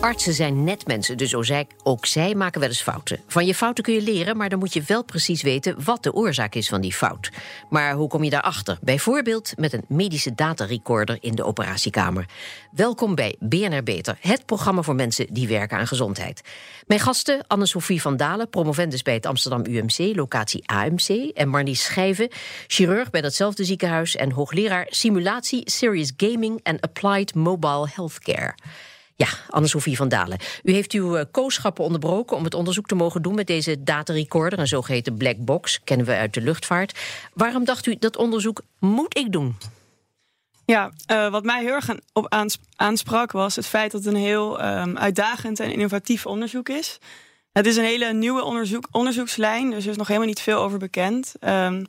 Artsen 0.00 0.34
zijn 0.34 0.64
net 0.64 0.86
mensen, 0.86 1.16
dus 1.16 1.34
ook 1.82 2.06
zij 2.06 2.34
maken 2.34 2.60
wel 2.60 2.68
eens 2.68 2.82
fouten. 2.82 3.20
Van 3.26 3.46
je 3.46 3.54
fouten 3.54 3.84
kun 3.84 3.94
je 3.94 4.02
leren, 4.02 4.36
maar 4.36 4.48
dan 4.48 4.58
moet 4.58 4.72
je 4.72 4.82
wel 4.86 5.04
precies 5.04 5.42
weten 5.42 5.84
wat 5.84 6.02
de 6.02 6.12
oorzaak 6.12 6.54
is 6.54 6.68
van 6.68 6.80
die 6.80 6.92
fout. 6.92 7.30
Maar 7.68 7.94
hoe 7.94 8.08
kom 8.08 8.24
je 8.24 8.30
daarachter? 8.30 8.78
Bijvoorbeeld 8.80 9.52
met 9.56 9.72
een 9.72 9.84
medische 9.88 10.34
datarecorder 10.34 11.18
in 11.20 11.34
de 11.34 11.44
operatiekamer. 11.44 12.28
Welkom 12.70 13.14
bij 13.14 13.36
BNR 13.38 13.82
Beter, 13.82 14.16
het 14.20 14.46
programma 14.46 14.82
voor 14.82 14.94
mensen 14.94 15.26
die 15.30 15.48
werken 15.48 15.78
aan 15.78 15.86
gezondheid. 15.86 16.40
Mijn 16.86 17.00
gasten 17.00 17.46
Anne-Sophie 17.46 18.00
van 18.00 18.16
Dalen, 18.16 18.50
promovendus 18.50 19.02
bij 19.02 19.14
het 19.14 19.26
Amsterdam 19.26 19.64
UMC, 19.66 20.16
locatie 20.16 20.62
AMC. 20.66 21.08
En 21.34 21.48
Marlies 21.48 21.82
Schijven, 21.82 22.28
chirurg 22.66 23.10
bij 23.10 23.20
datzelfde 23.20 23.64
ziekenhuis 23.64 24.16
en 24.16 24.32
hoogleraar 24.32 24.86
simulatie, 24.90 25.70
serious 25.70 26.12
gaming 26.16 26.60
en 26.62 26.80
applied 26.80 27.34
mobile 27.34 27.88
healthcare. 27.94 28.54
Ja, 29.20 29.28
Anne-Sophie 29.48 29.96
van 29.96 30.08
Dalen. 30.08 30.38
U 30.62 30.72
heeft 30.72 30.92
uw 30.92 31.16
uh, 31.16 31.24
kooschappen 31.30 31.84
onderbroken 31.84 32.36
om 32.36 32.44
het 32.44 32.54
onderzoek 32.54 32.86
te 32.86 32.94
mogen 32.94 33.22
doen 33.22 33.34
met 33.34 33.46
deze 33.46 33.82
datarecorder, 33.82 34.58
een 34.58 34.66
zogeheten 34.66 35.16
black 35.16 35.36
box, 35.38 35.80
kennen 35.84 36.06
we 36.06 36.12
uit 36.12 36.34
de 36.34 36.40
luchtvaart. 36.40 36.98
Waarom 37.34 37.64
dacht 37.64 37.86
u 37.86 37.96
dat 37.98 38.16
onderzoek 38.16 38.62
moet 38.78 39.18
ik 39.18 39.32
doen? 39.32 39.56
Ja, 40.64 40.92
uh, 41.10 41.30
wat 41.30 41.44
mij 41.44 41.62
heel 41.62 41.72
erg 41.72 41.88
op 42.12 42.52
aansprak 42.76 43.32
was 43.32 43.56
het 43.56 43.66
feit 43.66 43.92
dat 43.92 44.04
het 44.04 44.14
een 44.14 44.20
heel 44.20 44.64
um, 44.64 44.98
uitdagend 44.98 45.60
en 45.60 45.72
innovatief 45.72 46.26
onderzoek 46.26 46.68
is. 46.68 46.98
Het 47.52 47.66
is 47.66 47.76
een 47.76 47.84
hele 47.84 48.12
nieuwe 48.12 48.44
onderzoek, 48.44 48.88
onderzoekslijn, 48.90 49.70
dus 49.70 49.84
er 49.84 49.90
is 49.90 49.96
nog 49.96 50.06
helemaal 50.06 50.28
niet 50.28 50.40
veel 50.40 50.58
over 50.58 50.78
bekend. 50.78 51.34
Um, 51.40 51.86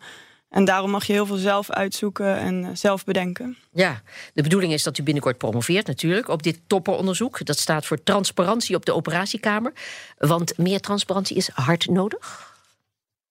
en 0.51 0.65
daarom 0.65 0.91
mag 0.91 1.05
je 1.05 1.13
heel 1.13 1.25
veel 1.25 1.37
zelf 1.37 1.69
uitzoeken 1.69 2.37
en 2.37 2.63
eh, 2.63 2.69
zelf 2.73 3.03
bedenken. 3.03 3.57
Ja, 3.71 4.01
de 4.33 4.41
bedoeling 4.41 4.73
is 4.73 4.83
dat 4.83 4.97
u 4.97 5.03
binnenkort 5.03 5.37
promoveert 5.37 5.87
natuurlijk 5.87 6.27
op 6.27 6.43
dit 6.43 6.59
topperonderzoek. 6.67 7.45
Dat 7.45 7.59
staat 7.59 7.85
voor 7.85 8.03
transparantie 8.03 8.75
op 8.75 8.85
de 8.85 8.93
operatiekamer. 8.93 9.73
Want 10.17 10.57
meer 10.57 10.79
transparantie 10.79 11.37
is 11.37 11.49
hard 11.49 11.87
nodig? 11.89 12.55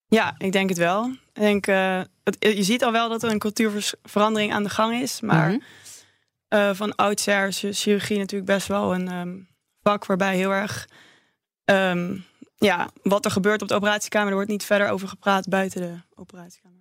Ja, 0.09 0.35
ik 0.39 0.53
denk 0.53 0.69
het 0.69 0.79
wel. 0.79 1.05
Ik 1.33 1.41
denk, 1.41 1.67
uh, 1.67 2.01
het, 2.25 2.37
je 2.39 2.63
ziet 2.63 2.85
al 2.85 2.93
wel 2.93 3.09
dat 3.09 3.23
er 3.23 3.31
een 3.31 3.39
cultuurverandering 3.39 4.53
aan 4.53 4.63
de 4.63 4.71
gang 4.71 5.01
is. 5.01 5.21
Maar 5.21 5.51
mm 5.51 5.63
uh, 6.51 6.71
van 6.73 6.95
oudsher 6.95 7.47
is 7.47 7.83
chirurgie 7.83 8.19
natuurlijk 8.19 8.51
best 8.51 8.67
wel 8.67 8.95
een 8.95 9.13
um, 9.13 9.49
vak 9.83 10.07
waarbij 10.07 10.37
heel 10.37 10.51
erg... 10.51 10.89
Um, 11.65 12.25
ja, 12.57 12.91
wat 13.03 13.25
er 13.25 13.31
gebeurt 13.31 13.63
op 13.63 13.69
de 13.69 13.75
operatiekamer, 13.75 14.29
er 14.29 14.35
wordt 14.35 14.51
niet 14.51 14.65
verder 14.65 14.89
over 14.89 15.09
gepraat 15.09 15.49
buiten 15.49 15.81
de 15.81 15.99
operatiekamer. 16.15 16.80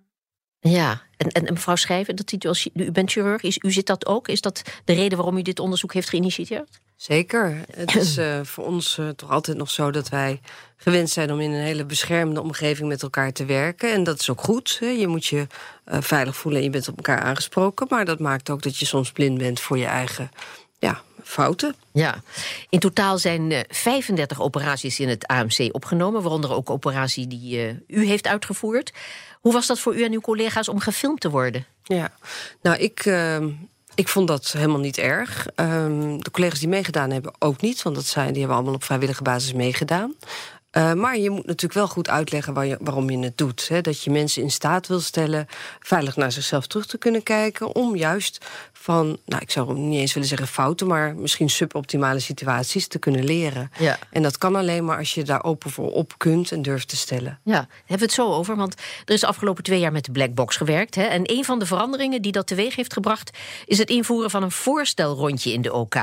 Ja, 0.60 1.02
en, 1.16 1.28
en, 1.28 1.52
mevrouw 1.52 1.76
Schrijven, 1.76 2.16
dat 2.16 2.32
u, 2.32 2.48
als, 2.48 2.68
u 2.74 2.90
bent 2.90 3.10
chirurg, 3.10 3.42
is, 3.42 3.58
u 3.62 3.72
zit 3.72 3.86
dat 3.86 4.06
ook? 4.06 4.28
Is 4.28 4.40
dat 4.40 4.62
de 4.84 4.92
reden 4.92 5.18
waarom 5.18 5.36
u 5.36 5.42
dit 5.42 5.58
onderzoek 5.58 5.92
heeft 5.92 6.08
geïnitieerd? 6.08 6.80
Zeker. 6.96 7.64
Het 7.70 7.96
is 7.96 8.18
uh, 8.18 8.40
voor 8.52 8.64
ons 8.64 8.98
uh, 8.98 9.08
toch 9.08 9.30
altijd 9.30 9.56
nog 9.56 9.70
zo 9.70 9.90
dat 9.90 10.08
wij 10.08 10.40
gewend 10.76 11.10
zijn 11.10 11.32
om 11.32 11.40
in 11.40 11.50
een 11.50 11.62
hele 11.62 11.84
beschermde 11.84 12.42
omgeving 12.42 12.88
met 12.88 13.02
elkaar 13.02 13.32
te 13.32 13.44
werken. 13.44 13.92
En 13.92 14.04
dat 14.04 14.20
is 14.20 14.30
ook 14.30 14.40
goed. 14.40 14.76
Hè. 14.80 14.86
Je 14.86 15.06
moet 15.06 15.26
je 15.26 15.46
uh, 15.86 15.96
veilig 16.00 16.36
voelen 16.36 16.60
en 16.60 16.66
je 16.66 16.72
bent 16.72 16.88
op 16.88 16.96
elkaar 16.96 17.20
aangesproken. 17.20 17.86
Maar 17.90 18.04
dat 18.04 18.18
maakt 18.18 18.50
ook 18.50 18.62
dat 18.62 18.76
je 18.76 18.86
soms 18.86 19.12
blind 19.12 19.38
bent 19.38 19.60
voor 19.60 19.78
je 19.78 19.86
eigen 19.86 20.30
ja, 20.78 21.02
fouten. 21.22 21.74
Ja, 21.92 22.22
in 22.68 22.78
totaal 22.78 23.18
zijn 23.18 23.50
uh, 23.50 23.60
35 23.68 24.40
operaties 24.40 25.00
in 25.00 25.08
het 25.08 25.26
AMC 25.26 25.68
opgenomen, 25.72 26.22
waaronder 26.22 26.52
ook 26.52 26.70
operatie 26.70 27.26
die 27.26 27.82
u 27.86 28.06
heeft 28.06 28.26
uitgevoerd. 28.26 28.92
Hoe 29.40 29.52
was 29.52 29.66
dat 29.66 29.78
voor 29.78 29.96
u 29.96 30.02
en 30.02 30.12
uw 30.12 30.20
collega's 30.20 30.68
om 30.68 30.78
gefilmd 30.78 31.20
te 31.20 31.30
worden? 31.30 31.66
Ja, 31.82 32.12
nou, 32.62 32.76
ik. 32.76 33.04
Uh, 33.04 33.44
ik 33.94 34.08
vond 34.08 34.28
dat 34.28 34.52
helemaal 34.52 34.78
niet 34.78 34.98
erg. 34.98 35.46
Um, 35.56 36.22
de 36.22 36.30
collega's 36.30 36.58
die 36.58 36.68
meegedaan 36.68 37.10
hebben 37.10 37.32
ook 37.38 37.60
niet, 37.60 37.82
want 37.82 37.96
dat 37.96 38.06
zijn, 38.06 38.28
die 38.28 38.38
hebben 38.38 38.56
allemaal 38.56 38.74
op 38.74 38.84
vrijwillige 38.84 39.22
basis 39.22 39.52
meegedaan. 39.52 40.14
Uh, 40.76 40.92
maar 40.92 41.18
je 41.18 41.30
moet 41.30 41.46
natuurlijk 41.46 41.74
wel 41.74 41.88
goed 41.88 42.08
uitleggen 42.08 42.54
waar 42.54 42.66
je, 42.66 42.76
waarom 42.80 43.10
je 43.10 43.18
het 43.18 43.38
doet. 43.38 43.68
Hè? 43.68 43.80
Dat 43.80 44.02
je 44.02 44.10
mensen 44.10 44.42
in 44.42 44.50
staat 44.50 44.86
wil 44.86 45.00
stellen 45.00 45.46
veilig 45.80 46.16
naar 46.16 46.32
zichzelf 46.32 46.66
terug 46.66 46.86
te 46.86 46.98
kunnen 46.98 47.22
kijken. 47.22 47.74
Om 47.74 47.96
juist 47.96 48.44
van, 48.72 49.18
nou, 49.24 49.42
ik 49.42 49.50
zou 49.50 49.78
niet 49.78 50.00
eens 50.00 50.12
willen 50.12 50.28
zeggen 50.28 50.48
fouten, 50.48 50.86
maar 50.86 51.16
misschien 51.16 51.50
suboptimale 51.50 52.20
situaties 52.20 52.86
te 52.86 52.98
kunnen 52.98 53.24
leren. 53.24 53.70
Ja. 53.78 53.98
En 54.10 54.22
dat 54.22 54.38
kan 54.38 54.56
alleen 54.56 54.84
maar 54.84 54.98
als 54.98 55.14
je 55.14 55.24
daar 55.24 55.44
open 55.44 55.70
voor 55.70 55.92
op 55.92 56.14
kunt 56.16 56.52
en 56.52 56.62
durft 56.62 56.88
te 56.88 56.96
stellen. 56.96 57.38
Ja, 57.44 57.66
hebben 57.78 57.98
we 57.98 58.04
het 58.04 58.12
zo 58.12 58.32
over? 58.32 58.56
Want 58.56 58.74
er 59.04 59.14
is 59.14 59.20
de 59.20 59.26
afgelopen 59.26 59.62
twee 59.62 59.80
jaar 59.80 59.92
met 59.92 60.04
de 60.04 60.12
blackbox 60.12 60.56
gewerkt. 60.56 60.94
Hè? 60.94 61.02
En 61.02 61.22
een 61.24 61.44
van 61.44 61.58
de 61.58 61.66
veranderingen 61.66 62.22
die 62.22 62.32
dat 62.32 62.46
teweeg 62.46 62.76
heeft 62.76 62.92
gebracht, 62.92 63.38
is 63.66 63.78
het 63.78 63.90
invoeren 63.90 64.30
van 64.30 64.42
een 64.42 64.50
voorstelrondje 64.50 65.52
in 65.52 65.62
de 65.62 65.72
OK. 65.72 65.96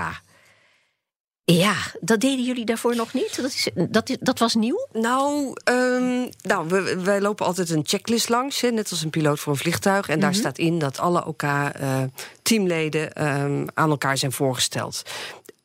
Ja, 1.54 1.76
dat 2.00 2.20
deden 2.20 2.46
jullie 2.46 2.66
daarvoor 2.66 2.96
nog 2.96 3.14
niet? 3.14 3.36
Dat, 3.42 3.46
is, 3.46 3.70
dat, 3.90 4.18
dat 4.20 4.40
was 4.40 4.56
nieuw? 4.56 4.88
Nou, 4.94 5.54
um, 5.72 6.30
nou 6.42 6.68
we, 6.68 7.02
wij 7.04 7.22
lopen 7.22 7.46
altijd 7.46 7.70
een 7.70 7.84
checklist 7.86 8.30
langs, 8.30 8.62
hè, 8.62 8.70
net 8.70 8.92
als 8.92 9.04
een 9.04 9.10
piloot 9.10 9.40
voor 9.40 9.54
een 9.54 9.60
vliegtuig. 9.60 10.08
En 10.08 10.16
mm 10.16 10.22
-hmm. 10.22 10.22
daar 10.22 10.30
mhm. 10.30 10.40
staat 10.40 10.58
in 10.58 10.80
dat 10.80 11.00
alle 11.00 11.26
OK-teamleden 11.26 13.12
uh, 13.18 13.44
um, 13.44 13.66
aan 13.74 13.90
elkaar 13.90 14.18
zijn 14.18 14.32
voorgesteld. 14.32 15.02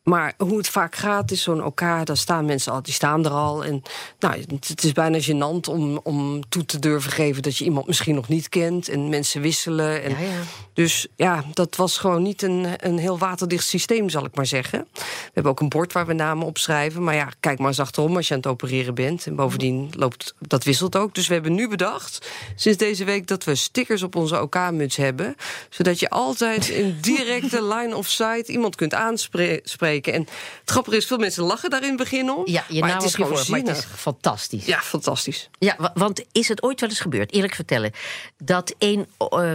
Maar 0.02 0.34
hoe 0.36 0.56
het 0.56 0.68
vaak 0.68 0.96
gaat, 0.96 1.30
is 1.30 1.42
zo'n 1.42 1.60
elkaar, 1.60 2.04
daar 2.04 2.16
staan 2.16 2.44
mensen 2.44 2.72
al, 2.72 2.82
die 2.82 2.92
staan 2.92 3.24
er 3.24 3.30
al. 3.30 3.64
En 3.64 3.82
nou, 4.18 4.44
het 4.66 4.84
is 4.84 4.92
bijna 4.92 5.20
gênant 5.20 5.68
om, 5.68 6.00
om 6.02 6.48
toe 6.48 6.64
te 6.64 6.78
durven 6.78 7.12
geven 7.12 7.42
dat 7.42 7.56
je 7.56 7.64
iemand 7.64 7.86
misschien 7.86 8.14
nog 8.14 8.28
niet 8.28 8.48
kent. 8.48 8.88
En 8.88 9.08
mensen 9.08 9.40
wisselen. 9.40 10.02
En 10.02 10.10
ja, 10.10 10.18
ja. 10.18 10.40
Dus 10.72 11.06
ja, 11.16 11.44
dat 11.52 11.76
was 11.76 11.98
gewoon 11.98 12.22
niet 12.22 12.42
een, 12.42 12.66
een 12.76 12.98
heel 12.98 13.18
waterdicht 13.18 13.66
systeem, 13.66 14.08
zal 14.08 14.24
ik 14.24 14.34
maar 14.34 14.46
zeggen. 14.46 14.86
We 14.92 15.30
hebben 15.32 15.52
ook 15.52 15.60
een 15.60 15.68
bord 15.68 15.92
waar 15.92 16.06
we 16.06 16.12
namen 16.12 16.46
op 16.46 16.58
schrijven. 16.58 17.02
Maar 17.02 17.14
ja, 17.14 17.28
kijk 17.40 17.58
maar 17.58 17.68
eens 17.68 17.80
achterom 17.80 18.16
als 18.16 18.28
je 18.28 18.34
aan 18.34 18.40
het 18.40 18.48
opereren 18.48 18.94
bent. 18.94 19.26
En 19.26 19.36
bovendien 19.36 19.90
loopt 19.96 20.34
dat 20.38 20.64
wisselt 20.64 20.96
ook. 20.96 21.14
Dus 21.14 21.26
we 21.26 21.34
hebben 21.34 21.54
nu 21.54 21.68
bedacht, 21.68 22.30
sinds 22.54 22.78
deze 22.78 23.04
week, 23.04 23.26
dat 23.26 23.44
we 23.44 23.54
stickers 23.54 24.02
op 24.02 24.16
onze 24.16 24.40
OK-muts 24.40 24.96
hebben. 24.96 25.36
Zodat 25.70 26.00
je 26.00 26.10
altijd 26.10 26.68
in 26.68 26.98
directe 27.00 27.64
line 27.64 27.96
of 27.96 28.06
sight 28.06 28.48
iemand 28.48 28.74
kunt 28.76 28.94
aanspreken 28.94 29.91
en 30.00 30.20
het 30.60 30.70
grappige 30.70 30.96
is, 30.96 31.06
veel 31.06 31.18
mensen 31.18 31.42
lachen 31.42 31.70
daar 31.70 31.82
in 31.82 31.88
het 31.88 31.96
begin 31.96 32.30
om. 32.30 32.42
Ja, 32.44 32.64
je 32.68 32.80
maar 32.80 32.94
het 32.94 33.02
is 33.02 33.14
gewoon 33.14 33.30
maar 33.48 33.58
het 33.58 33.68
is 33.68 33.84
fantastisch. 33.94 34.66
Ja, 34.66 34.80
fantastisch. 34.80 35.50
Ja, 35.58 35.92
want 35.94 36.24
is 36.32 36.48
het 36.48 36.62
ooit 36.62 36.80
wel 36.80 36.88
eens 36.88 37.00
gebeurd, 37.00 37.32
eerlijk 37.32 37.54
vertellen, 37.54 37.92
dat 38.38 38.74
een, 38.78 39.06
uh, 39.32 39.52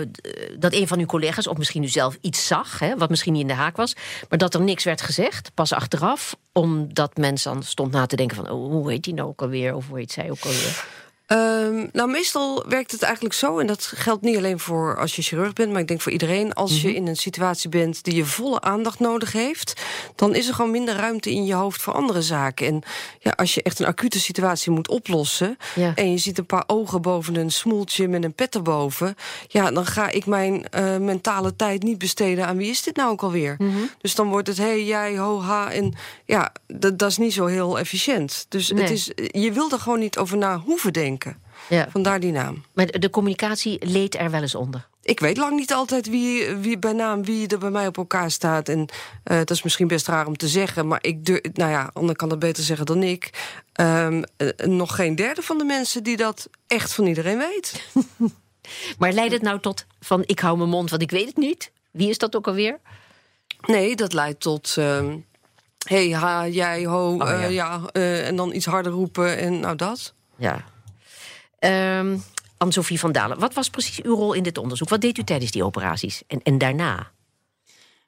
dat 0.59 0.73
een 0.73 0.87
van 0.87 0.99
uw 0.99 1.05
collega's, 1.05 1.47
of 1.47 1.57
misschien 1.57 1.83
u 1.83 1.87
zelf, 1.87 2.17
iets 2.21 2.47
zag, 2.47 2.79
hè, 2.79 2.97
wat 2.97 3.09
misschien 3.09 3.33
niet 3.33 3.41
in 3.41 3.47
de 3.47 3.53
haak 3.53 3.77
was, 3.77 3.95
maar 4.29 4.39
dat 4.39 4.53
er 4.53 4.61
niks 4.61 4.83
werd 4.83 5.01
gezegd, 5.01 5.51
pas 5.53 5.73
achteraf, 5.73 6.35
omdat 6.51 7.17
mensen 7.17 7.53
dan 7.53 7.63
stond 7.63 7.91
na 7.91 8.05
te 8.05 8.15
denken 8.15 8.35
van, 8.35 8.49
oh, 8.49 8.71
hoe 8.71 8.91
heet 8.91 9.03
die 9.03 9.13
nou 9.13 9.27
ook 9.27 9.41
alweer, 9.41 9.75
of 9.75 9.87
hoe 9.87 9.97
heet 9.97 10.11
zij 10.11 10.31
ook 10.31 10.43
alweer? 10.43 10.85
Um, 11.33 11.89
nou, 11.93 12.09
meestal 12.09 12.65
werkt 12.67 12.91
het 12.91 13.01
eigenlijk 13.01 13.35
zo, 13.35 13.59
en 13.59 13.67
dat 13.67 13.91
geldt 13.95 14.21
niet 14.21 14.37
alleen 14.37 14.59
voor 14.59 14.97
als 14.97 15.15
je 15.15 15.21
chirurg 15.21 15.53
bent, 15.53 15.71
maar 15.71 15.81
ik 15.81 15.87
denk 15.87 16.01
voor 16.01 16.11
iedereen. 16.11 16.53
Als 16.53 16.71
mm 16.71 16.79
-hmm. 16.79 16.89
je 16.89 16.95
in 16.95 17.07
een 17.07 17.15
situatie 17.15 17.69
bent 17.69 18.03
die 18.03 18.15
je 18.15 18.25
volle 18.25 18.61
aandacht 18.61 18.99
nodig 18.99 19.31
heeft, 19.31 19.73
dan 20.15 20.35
is 20.35 20.47
er 20.47 20.53
gewoon 20.53 20.71
minder 20.71 20.95
ruimte 20.95 21.31
in 21.31 21.45
je 21.45 21.53
hoofd 21.53 21.81
voor 21.81 21.93
andere 21.93 22.21
zaken. 22.21 22.67
En 22.67 22.81
ja, 23.19 23.31
als 23.31 23.53
je 23.53 23.63
echt 23.63 23.79
een 23.79 23.85
acute 23.85 24.19
situatie 24.19 24.71
moet 24.71 24.87
oplossen 24.87 25.57
ja. 25.75 25.91
en 25.95 26.11
je 26.11 26.17
ziet 26.17 26.37
een 26.37 26.45
paar 26.45 26.63
ogen 26.67 27.01
boven 27.01 27.35
een 27.35 27.51
smoeltje 27.51 28.07
met 28.07 28.23
een 28.23 28.33
pet 28.33 28.55
erboven, 28.55 29.15
ja, 29.47 29.71
dan 29.71 29.85
ga 29.85 30.09
ik 30.09 30.25
mijn 30.25 30.65
uh, 30.75 30.97
mentale 30.97 31.55
tijd 31.55 31.83
niet 31.83 31.97
besteden 31.97 32.47
aan 32.47 32.57
wie 32.57 32.69
is 32.69 32.83
dit 32.83 32.95
nou 32.95 33.11
ook 33.11 33.23
alweer. 33.23 33.55
Mm 33.57 33.73
-hmm. 33.73 33.89
Dus 34.01 34.15
dan 34.15 34.29
wordt 34.29 34.47
het 34.47 34.57
hey, 34.57 34.85
jij, 34.85 35.17
ho, 35.17 35.41
ha. 35.41 35.71
En 35.71 35.93
ja, 36.25 36.51
dat, 36.67 36.99
dat 36.99 37.09
is 37.09 37.17
niet 37.17 37.33
zo 37.33 37.45
heel 37.45 37.79
efficiënt. 37.79 38.45
Dus 38.49 38.71
nee. 38.71 38.81
het 38.81 38.91
is, 38.91 39.11
je 39.15 39.51
wil 39.51 39.71
er 39.71 39.79
gewoon 39.79 39.99
niet 39.99 40.17
over 40.17 40.37
na 40.37 40.59
hoeven 40.59 40.93
denken. 40.93 41.15
Ja. 41.69 41.87
Vandaar 41.91 42.19
die 42.19 42.31
naam. 42.31 42.63
Maar 42.73 42.85
de 42.85 43.09
communicatie 43.09 43.85
leed 43.85 44.15
er 44.15 44.31
wel 44.31 44.41
eens 44.41 44.55
onder. 44.55 44.87
Ik 45.01 45.19
weet 45.19 45.37
lang 45.37 45.55
niet 45.55 45.73
altijd 45.73 46.09
wie, 46.09 46.55
wie 46.55 46.79
bij 46.79 46.93
naam 46.93 47.25
wie 47.25 47.47
er 47.47 47.57
bij 47.57 47.69
mij 47.69 47.87
op 47.87 47.97
elkaar 47.97 48.31
staat. 48.31 48.69
En 48.69 48.79
uh, 48.79 49.37
dat 49.37 49.51
is 49.51 49.63
misschien 49.63 49.87
best 49.87 50.07
raar 50.07 50.27
om 50.27 50.37
te 50.37 50.47
zeggen. 50.47 50.87
Maar 50.87 50.99
ik 51.01 51.25
durf, 51.25 51.41
nou 51.53 51.71
ja, 51.71 51.89
ander 51.93 52.15
kan 52.15 52.29
dat 52.29 52.39
beter 52.39 52.63
zeggen 52.63 52.85
dan 52.85 53.03
ik. 53.03 53.29
Um, 53.81 54.23
uh, 54.37 54.49
nog 54.55 54.95
geen 54.95 55.15
derde 55.15 55.41
van 55.41 55.57
de 55.57 55.63
mensen 55.63 56.03
die 56.03 56.17
dat 56.17 56.49
echt 56.67 56.93
van 56.93 57.05
iedereen 57.05 57.37
weet. 57.37 57.89
maar 58.99 59.13
leidt 59.13 59.33
het 59.33 59.41
nou 59.41 59.59
tot 59.59 59.85
van 59.99 60.23
ik 60.25 60.39
hou 60.39 60.57
mijn 60.57 60.69
mond, 60.69 60.89
want 60.89 61.01
ik 61.01 61.11
weet 61.11 61.27
het 61.27 61.37
niet? 61.37 61.71
Wie 61.91 62.09
is 62.09 62.17
dat 62.17 62.35
ook 62.35 62.47
alweer? 62.47 62.79
Nee, 63.65 63.95
dat 63.95 64.13
leidt 64.13 64.39
tot. 64.39 64.75
Uh, 64.79 65.13
hey, 65.87 66.09
ha, 66.09 66.47
jij, 66.47 66.85
ho, 66.85 67.13
oh, 67.13 67.17
ja. 67.17 67.47
ja 67.47 67.81
en 67.91 68.35
dan 68.35 68.53
iets 68.53 68.65
harder 68.65 68.91
roepen 68.91 69.37
en 69.37 69.59
nou 69.59 69.75
dat. 69.75 70.13
Ja, 70.35 70.65
Um, 71.59 72.23
Anne-Sophie 72.57 72.99
van 72.99 73.11
Dalen, 73.11 73.39
wat 73.39 73.53
was 73.53 73.69
precies 73.69 74.01
uw 74.01 74.15
rol 74.15 74.33
in 74.33 74.43
dit 74.43 74.57
onderzoek? 74.57 74.89
Wat 74.89 75.01
deed 75.01 75.17
u 75.17 75.23
tijdens 75.23 75.51
die 75.51 75.63
operaties 75.63 76.23
en, 76.27 76.41
en 76.43 76.57
daarna? 76.57 77.11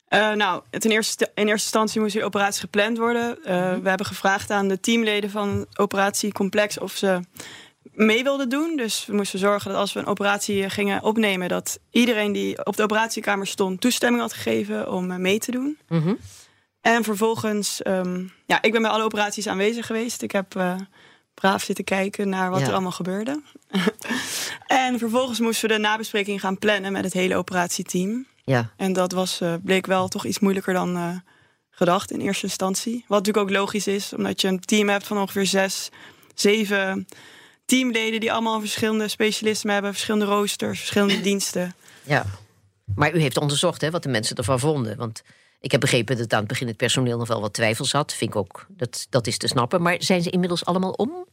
Uh, 0.10 0.32
nou, 0.32 0.64
ten 0.70 0.92
eerste, 0.92 1.24
in 1.24 1.48
eerste 1.48 1.52
instantie 1.52 2.02
moest 2.02 2.14
die 2.14 2.24
operatie 2.24 2.60
gepland 2.60 2.98
worden. 2.98 3.38
Uh, 3.40 3.46
We 3.82 3.90
hebben 3.90 4.06
gevraagd 4.06 4.52
aan 4.52 4.68
de 4.68 4.80
teamleden 4.80 5.30
van 5.30 5.66
Operatie 5.76 6.32
Complex 6.32 6.80
of 6.80 6.96
ze 6.96 7.20
mee 7.94 8.24
wilden 8.24 8.50
doen. 8.50 8.78
Dus 8.78 9.06
we 9.06 9.14
moesten 9.14 9.40
zorgen 9.40 9.72
dat 9.72 9.80
als 9.80 9.94
we 9.94 10.00
een 10.00 10.06
operatie 10.06 10.70
gingen 10.70 11.04
opnemen, 11.04 11.50
dat 11.50 11.80
iedereen 11.92 12.32
die 12.32 12.66
op 12.66 12.76
de 12.76 12.84
operatiekamer 12.84 13.48
stond 13.48 13.82
toestemming 13.82 14.22
had 14.22 14.34
gegeven 14.34 14.92
om 14.92 15.22
mee 15.22 15.40
te 15.40 15.52
doen. 15.52 15.78
Mhm. 15.88 16.14
En 16.82 17.04
vervolgens, 17.04 17.82
um, 17.88 18.32
ja, 18.46 18.62
ik 18.62 18.72
ben 18.72 18.82
bij 18.82 18.92
alle 18.92 19.04
operaties 19.04 19.48
aanwezig 19.48 19.86
geweest. 19.86 20.22
Ik 20.22 20.32
heb 20.32 20.56
braaf 21.40 21.64
zitten 21.64 21.84
kijken 21.84 22.30
naar 22.30 22.50
wat 22.50 22.60
Ja. 22.60 22.66
er 22.66 22.72
allemaal 22.74 22.92
gebeurde. 22.92 23.42
en 24.68 25.00
vervolgens 25.00 25.40
moesten 25.40 25.70
we 25.70 25.76
de 25.76 25.82
nabespreking 25.82 26.40
gaan 26.40 26.58
plannen 26.58 26.92
met 26.92 27.04
het 27.04 27.14
hele 27.14 27.36
operatieteam. 27.36 28.26
Ja, 28.46 28.72
En 28.78 28.94
dat 28.94 29.12
was, 29.12 29.42
eh, 29.42 29.54
bleek 29.64 29.86
wel 29.86 30.08
toch 30.08 30.26
iets 30.26 30.40
moeilijker 30.40 30.74
dan 30.74 30.96
eh, 30.96 31.16
gedacht 31.70 32.12
in 32.12 32.20
eerste 32.20 32.46
instantie. 32.46 33.06
Wat 33.08 33.18
natuurlijk 33.18 33.46
ook 33.48 33.56
logisch 33.56 33.88
is, 33.88 34.14
omdat 34.14 34.42
je 34.42 34.48
een 34.48 34.60
team 34.60 34.90
hebt 34.90 35.08
van 35.08 35.18
ongeveer 35.18 35.46
zes, 35.46 35.90
zeven 36.36 37.08
teamleden 37.66 38.20
die 38.20 38.32
allemaal 38.32 38.60
verschillende 38.60 39.08
specialismen 39.08 39.74
hebben, 39.74 39.92
verschillende 39.92 40.26
roosters, 40.26 40.78
verschillende 40.80 41.22
diensten. 41.30 41.76
ja. 42.04 42.26
Maar 42.96 43.16
u 43.16 43.20
heeft 43.20 43.38
onderzocht 43.38 43.82
hè, 43.82 43.92
wat 43.92 44.04
de 44.04 44.10
mensen 44.10 44.36
ervan 44.36 44.60
vonden. 44.60 44.98
Want 44.98 45.22
ik 45.60 45.72
heb 45.72 45.80
begrepen 45.80 46.18
dat 46.18 46.34
aan 46.34 46.40
het 46.40 46.48
begin 46.48 46.68
het 46.68 46.78
personeel 46.78 47.18
nog 47.18 47.28
wel 47.28 47.42
wat 47.42 47.54
twijfels 47.54 47.92
had. 47.92 48.14
Vind 48.14 48.30
ik 48.30 48.36
ook, 48.36 48.66
dat, 48.70 49.08
dat 49.10 49.28
is 49.28 49.38
te 49.38 49.48
snappen. 49.48 49.82
Maar 49.82 49.96
zijn 50.00 50.22
ze 50.22 50.30
inmiddels 50.30 50.66
allemaal 50.66 50.92
om? 50.92 51.26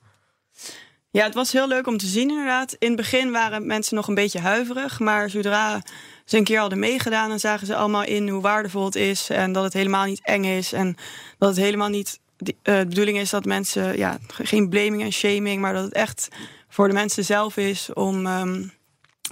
Ja, 1.11 1.25
het 1.25 1.35
was 1.35 1.53
heel 1.53 1.69
leuk 1.69 1.87
om 1.87 1.97
te 1.97 2.07
zien 2.07 2.29
inderdaad. 2.31 2.73
In 2.79 2.87
het 2.89 2.97
begin 2.97 3.31
waren 3.31 3.67
mensen 3.67 3.95
nog 3.97 4.09
een 4.09 4.15
beetje 4.15 4.39
huiverig, 4.41 4.99
maar 5.01 5.31
zodra 5.31 5.83
ze 6.25 6.37
een 6.37 6.45
keer 6.45 6.59
hadden 6.59 6.79
meegedaan, 6.79 7.29
dan 7.29 7.41
zagen 7.41 7.67
ze 7.67 7.77
allemaal 7.77 8.05
in 8.05 8.29
hoe 8.29 8.41
waardevol 8.43 8.85
het 8.85 8.95
is 8.95 9.31
en 9.31 9.53
dat 9.53 9.65
het 9.65 9.73
helemaal 9.73 10.05
niet 10.05 10.21
eng 10.23 10.45
is 10.45 10.73
en 10.73 10.97
dat 11.39 11.49
het 11.49 11.59
helemaal 11.59 11.89
niet 11.89 12.21
die- 12.37 12.57
eh, 12.63 12.79
de 12.79 12.87
bedoeling 12.87 13.19
is 13.19 13.31
dat 13.31 13.45
mensen, 13.45 13.97
ja, 13.99 14.19
ge- 14.27 14.47
geen 14.47 14.69
blaming 14.69 15.03
en 15.03 15.13
shaming, 15.13 15.61
maar 15.61 15.73
dat 15.75 15.85
het 15.85 15.93
echt 15.93 16.29
voor 16.69 16.89
de 16.89 16.95
mensen 16.95 17.25
zelf 17.25 17.57
is 17.57 17.93
om 17.93 18.27
ehm, 18.27 18.63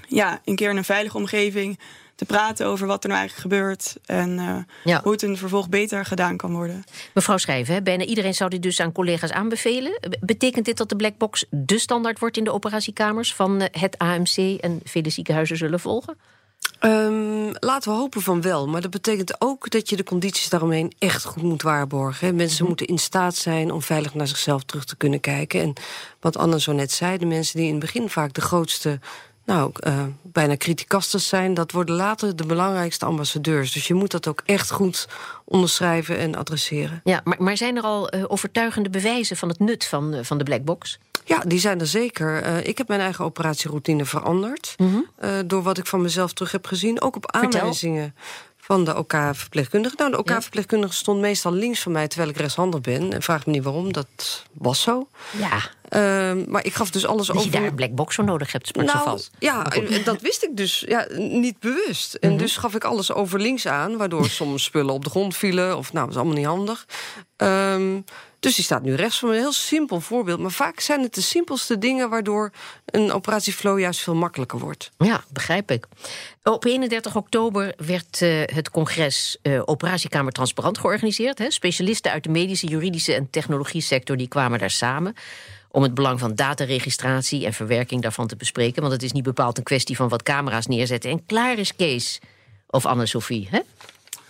ja, 0.09 0.41
een 0.45 0.57
keer 0.57 0.71
in 0.71 0.77
een 0.77 0.85
veilige 0.85 1.17
omgeving 1.17 1.79
te 2.15 2.25
praten 2.25 2.67
over 2.67 2.87
wat 2.87 3.03
er 3.03 3.09
nou 3.09 3.21
eigenlijk 3.21 3.55
gebeurt 3.55 3.97
en 4.05 4.39
eh, 4.39 4.57
Ja. 4.85 5.01
hoe 5.03 5.13
het 5.13 5.23
in 5.23 5.37
vervolg 5.37 5.69
beter 5.69 6.05
gedaan 6.05 6.37
kan 6.37 6.53
worden. 6.53 6.85
Mevrouw 7.15 7.37
Schrijven, 7.37 7.75
hè, 7.75 7.83
bijna 7.83 8.05
iedereen 8.05 8.35
zou 8.35 8.51
dit 8.51 8.63
dus 8.63 8.81
aan 8.81 8.93
collega's 8.93 9.31
aanbevelen. 9.31 9.99
Be- 10.01 10.19
Betekent 10.21 10.65
dit 10.65 10.77
dat 10.77 10.89
de 10.89 10.97
blackbox 10.97 11.45
de 11.51 11.79
standaard 11.79 12.19
wordt 12.19 12.37
in 12.37 12.45
de 12.45 12.53
operatiekamers 12.53 13.35
van 13.35 13.61
eh, 13.61 13.81
het 13.83 13.99
AMC 13.99 14.37
en 14.61 14.81
vele 14.85 15.11
ziekenhuizen 15.11 15.57
zullen 15.57 15.81
volgen? 15.81 16.17
Ehm, 16.79 17.53
laten 17.59 17.93
we 17.93 17.99
hopen 17.99 18.23
van 18.23 18.41
wel. 18.43 18.69
Maar 18.69 18.81
dat 18.81 18.91
betekent 18.91 19.41
ook 19.41 19.71
dat 19.71 19.89
je 19.89 19.97
de 19.97 20.05
condities 20.05 20.49
daaromheen 20.49 20.93
echt 20.99 21.25
goed 21.25 21.43
moet 21.43 21.63
waarborgen. 21.63 22.27
hè. 22.27 22.33
Mensen 22.33 22.67
moeten 22.67 22.87
in 22.87 22.99
staat 22.99 23.35
zijn 23.35 23.71
om 23.73 23.83
veilig 23.83 24.15
naar 24.15 24.27
zichzelf 24.27 24.63
terug 24.65 24.85
te 24.85 24.97
kunnen 24.97 25.21
kijken. 25.21 25.61
En 25.61 25.73
wat 26.21 26.37
Anne 26.37 26.61
zo 26.61 26.73
net 26.73 26.93
zei, 26.93 27.19
de 27.19 27.27
mensen 27.27 27.57
die 27.57 27.67
in 27.67 27.71
het 27.75 27.81
begin 27.81 28.09
vaak 28.09 28.33
de 28.33 28.41
grootste. 28.41 29.01
Nou, 29.45 29.71
eh, 29.75 30.03
bijna 30.23 30.57
criticasters 30.57 31.29
zijn, 31.29 31.55
dat 31.55 31.73
worden 31.73 31.95
later 31.95 32.37
de 32.37 32.47
belangrijkste 32.47 33.05
ambassadeurs. 33.05 33.73
Dus 33.73 33.87
je 33.87 33.95
moet 33.95 34.11
dat 34.11 34.27
ook 34.29 34.43
echt 34.45 34.71
goed 34.71 35.09
onderschrijven 35.45 36.19
en 36.19 36.35
adresseren. 36.35 37.01
Ja, 37.05 37.21
maar, 37.25 37.43
maar 37.43 37.57
zijn 37.57 37.77
er 37.77 37.83
al 37.83 38.09
eh, 38.09 38.25
overtuigende 38.27 38.91
bewijzen 38.91 39.37
van 39.37 39.49
het 39.49 39.59
nut 39.59 39.85
van, 39.85 40.15
eh, 40.15 40.25
van 40.25 40.39
de 40.39 40.45
blackbox? 40.45 40.99
Ja, 41.25 41.43
die 41.47 41.59
zijn 41.59 41.81
er 41.81 41.87
zeker. 41.87 42.45
Ik 42.67 42.79
heb 42.79 42.89
mijn 42.89 43.01
eigen 43.01 43.25
operatieroutine 43.25 44.05
veranderd. 44.05 44.75
eh, 45.17 45.31
door 45.47 45.63
wat 45.63 45.79
ik 45.79 45.87
van 45.87 46.03
mezelf 46.03 46.33
terug 46.33 46.53
heb 46.53 46.67
gezien. 46.67 47.01
Ook 47.03 47.17
op 47.17 47.33
aanwijzingen 47.33 48.15
van 48.59 48.85
de 48.85 48.97
OK-verpleegkundige. 48.97 49.95
Nou, 49.99 50.11
de. 50.11 50.19
OK-verpleegkundige 50.19 50.95
stond 50.95 51.21
meestal 51.21 51.53
links 51.53 51.81
van 51.81 51.93
mij... 51.93 52.09
terwijl 52.09 52.31
ik 52.31 52.37
rechtshandig 52.37 52.81
ben. 52.81 53.13
En 53.13 53.23
vraag 53.23 53.47
me 53.47 53.53
niet 53.53 53.63
waarom, 53.63 53.93
dat 53.93 54.45
was 54.53 54.83
zo. 54.83 55.09
Ja, 55.39 55.63
Ehm, 55.95 56.45
maar 56.49 56.65
ik 56.65 56.75
gaf 56.75 56.91
dus 56.91 57.07
alles 57.07 57.27
dat 57.27 57.37
je 57.37 57.43
over... 57.43 57.53
daar 57.53 57.69
een 57.69 57.75
blackbox 57.75 58.15
voor 58.15 58.25
nodig 58.25 58.53
hebt, 58.53 58.67
sprak 58.67 58.87
Nou, 58.87 58.99
vast. 58.99 59.31
ja, 59.39 59.63
dat 60.05 60.21
wist 60.21 60.43
ik 60.43 60.57
dus 60.57 60.85
ja, 60.89 61.07
niet 61.17 61.59
bewust. 61.59 62.15
En 62.15 62.37
dus 62.37 62.57
gaf 62.57 62.75
ik 62.75 62.85
alles 62.85 63.13
over 63.13 63.41
links 63.41 63.67
aan, 63.67 63.97
waardoor 63.97 64.29
soms 64.41 64.65
spullen 64.65 64.95
op 64.95 65.05
de 65.05 65.11
grond 65.11 65.37
vielen. 65.37 65.77
Of 65.77 65.93
nou, 65.93 66.05
dat 66.05 66.15
is 66.15 66.21
allemaal 66.21 66.39
niet 66.39 66.47
handig. 66.47 66.87
Ehm, 67.37 68.01
dus 68.41 68.55
die 68.55 68.65
staat 68.65 68.83
nu 68.83 68.95
rechts 68.95 69.19
van 69.19 69.29
me. 69.29 69.35
Een 69.35 69.41
heel 69.41 69.53
simpel 69.53 70.01
voorbeeld. 70.01 70.39
Maar 70.41 70.51
vaak 70.51 70.81
zijn 70.81 71.03
het 71.03 71.15
de 71.15 71.21
simpelste 71.21 71.79
dingen 71.79 72.11
waardoor 72.11 72.51
een 72.85 73.13
operatieflow 73.13 73.79
juist 73.79 74.01
veel 74.01 74.15
makkelijker 74.15 74.59
wordt. 74.59 74.91
Ja, 74.99 75.25
begrijp 75.33 75.71
ik. 75.71 75.87
Op 76.43 76.65
31 76.65 77.17
oktober 77.17 77.75
werd 77.77 78.23
eh, 78.23 78.43
het 78.45 78.71
congres 78.71 79.39
eh, 79.43 79.63
Operatiekamer 79.65 80.33
Transparant 80.33 80.79
georganiseerd. 80.79 81.39
Hè. 81.39 81.51
Specialisten 81.51 82.13
uit 82.13 82.25
de 82.25 82.31
medische, 82.31 82.67
juridische 82.67 83.15
en 83.15 83.31
technologie 83.31 83.81
sector 83.81 84.17
die 84.17 84.29
kwamen 84.29 84.59
daar 84.59 84.71
samen 84.71 85.15
om 85.75 85.83
het 85.83 85.95
belang 85.95 86.19
van 86.21 86.35
dataregistratie 86.35 87.45
en 87.47 87.53
verwerking 87.53 88.03
daarvan 88.03 88.27
te 88.27 88.37
bespreken. 88.37 88.81
Want 88.81 88.93
het 88.95 89.03
is 89.03 89.13
niet 89.13 89.23
bepaald 89.23 89.59
een 89.59 89.65
kwestie 89.65 89.97
van 89.97 90.09
wat 90.09 90.23
camera's 90.23 90.67
neerzetten. 90.67 91.11
En 91.11 91.27
klaar 91.27 91.59
is 91.59 91.77
Kees 91.77 92.21
of 92.67 92.87
Anne-Sophie. 92.87 93.49
hè? 93.51 93.61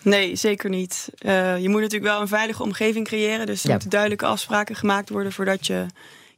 Nee, 0.02 0.37
zeker 0.37 0.70
niet. 0.70 1.08
Eh, 1.19 1.58
je 1.58 1.69
moet 1.69 1.81
natuurlijk 1.81 2.12
wel 2.12 2.20
een 2.20 2.29
veilige 2.29 2.62
omgeving 2.62 3.06
creëren. 3.06 3.46
Dus 3.46 3.61
er 3.61 3.67
Ja. 3.67 3.73
moeten 3.73 3.91
duidelijke 3.91 4.26
afspraken 4.26 4.76
gemaakt 4.76 5.08
worden 5.08 5.32
voordat 5.32 5.67
je 5.67 5.87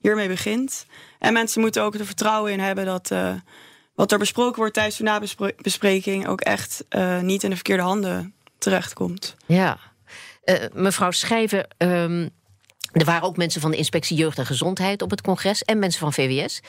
hiermee 0.01 0.29
begint. 0.29 0.87
En 1.19 1.33
mensen 1.33 1.61
moeten 1.61 1.83
ook 1.83 1.95
er 1.95 2.07
vertrouwen 2.07 2.53
in 2.53 2.61
hebben 2.61 2.85
dat 2.85 3.11
eh, 3.11 3.35
wat 3.95 4.13
er 4.13 4.19
besproken 4.19 4.59
wordt 4.59 4.75
tijdens 4.75 4.97
de 4.97 5.03
nabespreking 5.05 6.27
ook 6.27 6.41
echt 6.41 6.85
eh, 6.89 7.21
niet 7.21 7.43
in 7.43 7.49
de 7.51 7.57
verkeerde 7.57 7.83
handen 7.83 8.35
terechtkomt. 8.59 9.37
Ja. 9.47 9.79
Mevrouw 10.73 11.11
Schijver, 11.11 11.67
ehm, 11.77 12.29
er 13.01 13.05
waren 13.05 13.29
ook 13.29 13.37
mensen 13.37 13.61
van 13.61 13.71
de 13.71 13.77
Inspectie 13.77 14.17
Jeugd 14.17 14.39
en 14.39 14.47
Gezondheid 14.47 15.03
op 15.03 15.11
het 15.11 15.21
congres 15.21 15.65
en 15.65 15.79
mensen 15.79 16.01
van 16.01 16.13
VWS. 16.13 16.61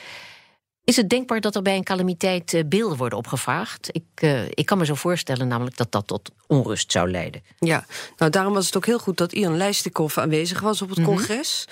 Is 0.84 0.96
het 0.96 1.08
denkbaar 1.08 1.40
dat 1.40 1.56
er 1.56 1.62
bij 1.62 1.76
een 1.76 1.84
calamiteit 1.84 2.54
eh, 2.54 2.62
beelden 2.66 2.98
worden 2.98 3.18
opgevraagd? 3.18 3.88
Ik, 3.92 4.04
eh, 4.14 4.44
ik 4.48 4.66
kan 4.66 4.78
me 4.78 4.84
zo 4.84 4.94
voorstellen 4.94 5.48
namelijk 5.48 5.76
dat 5.76 5.92
dat 5.92 6.06
tot 6.06 6.30
onrust 6.46 6.92
zou 6.92 7.10
leiden. 7.10 7.42
Ja, 7.58 7.86
nou 8.16 8.30
daarom 8.30 8.54
was 8.54 8.66
het 8.66 8.76
ook 8.76 8.86
heel 8.86 8.98
goed 8.98 9.16
dat 9.16 9.32
Ian 9.32 9.56
Lijstikhoff 9.56 10.18
aanwezig 10.18 10.60
was 10.60 10.82
op 10.82 10.88
het 10.88 11.02
congres. 11.02 11.64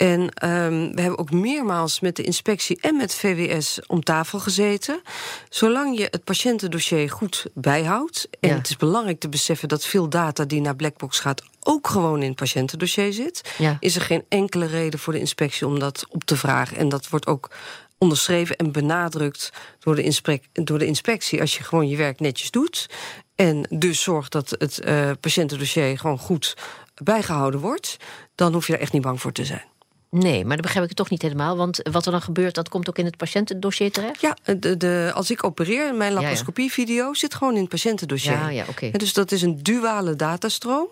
En 0.00 0.28
ehm, 0.34 0.92
we 0.94 1.00
hebben 1.00 1.18
ook 1.18 1.30
meermaals 1.30 2.00
met 2.00 2.16
de 2.16 2.22
inspectie 2.22 2.80
en 2.80 2.96
met 2.96 3.14
VWS 3.14 3.78
om 3.86 4.02
tafel 4.02 4.38
gezeten. 4.38 5.00
Zolang 5.48 5.98
je 5.98 6.08
het 6.10 6.24
patiëntendossier 6.24 7.10
goed 7.10 7.46
bijhoudt. 7.54 8.28
En 8.40 8.48
Ja. 8.48 8.54
het 8.56 8.68
is 8.68 8.76
belangrijk 8.76 9.20
te 9.20 9.28
beseffen 9.28 9.68
dat 9.68 9.84
veel 9.84 10.08
data 10.08 10.44
die 10.44 10.60
naar 10.60 10.76
Blackbox 10.76 11.18
gaat 11.18 11.42
ook 11.60 11.88
gewoon 11.88 12.22
in 12.22 12.28
het 12.28 12.36
patiëntendossier 12.36 13.12
zit. 13.12 13.54
Ja. 13.58 13.76
Is 13.80 13.96
er 13.96 14.02
geen 14.02 14.24
enkele 14.28 14.66
reden 14.66 14.98
voor 14.98 15.12
de 15.12 15.18
inspectie 15.18 15.66
om 15.66 15.78
dat 15.78 16.04
op 16.08 16.24
te 16.24 16.36
vragen. 16.36 16.76
En 16.76 16.88
dat 16.88 17.08
wordt 17.08 17.26
ook 17.26 17.50
onderschreven 17.98 18.56
en 18.56 18.72
benadrukt 18.72 19.52
door 19.78 19.94
de, 19.94 20.02
inspec- 20.02 20.44
door 20.52 20.78
de 20.78 20.86
inspectie 20.86 21.40
als 21.40 21.56
je 21.56 21.62
gewoon 21.64 21.88
je 21.88 21.96
werk 21.96 22.20
netjes 22.20 22.50
doet. 22.50 22.86
En 23.34 23.66
dus 23.70 24.02
zorgt 24.02 24.32
dat 24.32 24.54
het 24.58 24.78
eh, 24.80 25.10
patiëntendossier 25.20 25.98
gewoon 25.98 26.18
goed 26.18 26.56
bijgehouden 27.02 27.60
wordt, 27.60 27.96
dan 28.34 28.52
hoef 28.52 28.66
je 28.66 28.72
er 28.72 28.80
echt 28.80 28.92
niet 28.92 29.02
bang 29.02 29.20
voor 29.20 29.32
te 29.32 29.44
zijn. 29.44 29.68
Nee, 30.10 30.44
maar 30.44 30.56
dan 30.56 30.60
begrijp 30.60 30.82
ik 30.82 30.88
het 30.88 30.96
toch 30.96 31.10
niet 31.10 31.22
helemaal. 31.22 31.56
Want 31.56 31.88
wat 31.90 32.06
er 32.06 32.12
dan 32.12 32.22
gebeurt, 32.22 32.54
dat 32.54 32.68
komt 32.68 32.88
ook 32.88 32.98
in 32.98 33.04
het 33.04 33.16
patiëntendossier 33.16 33.92
terecht? 33.92 34.20
Ja, 34.20 34.36
de, 34.56 34.76
de, 34.76 35.10
als 35.14 35.30
ik 35.30 35.44
opereer, 35.44 35.94
mijn 35.94 36.12
laparoscopievideo 36.12 37.14
zit 37.14 37.34
gewoon 37.34 37.54
in 37.54 37.60
het 37.60 37.68
patiëntendossier. 37.68 38.32
Ja, 38.32 38.48
ja, 38.48 38.64
oké. 38.68 38.90
Dus 38.90 39.12
dat 39.12 39.32
is 39.32 39.42
een 39.42 39.62
duale 39.62 40.16
datastroom. 40.16 40.88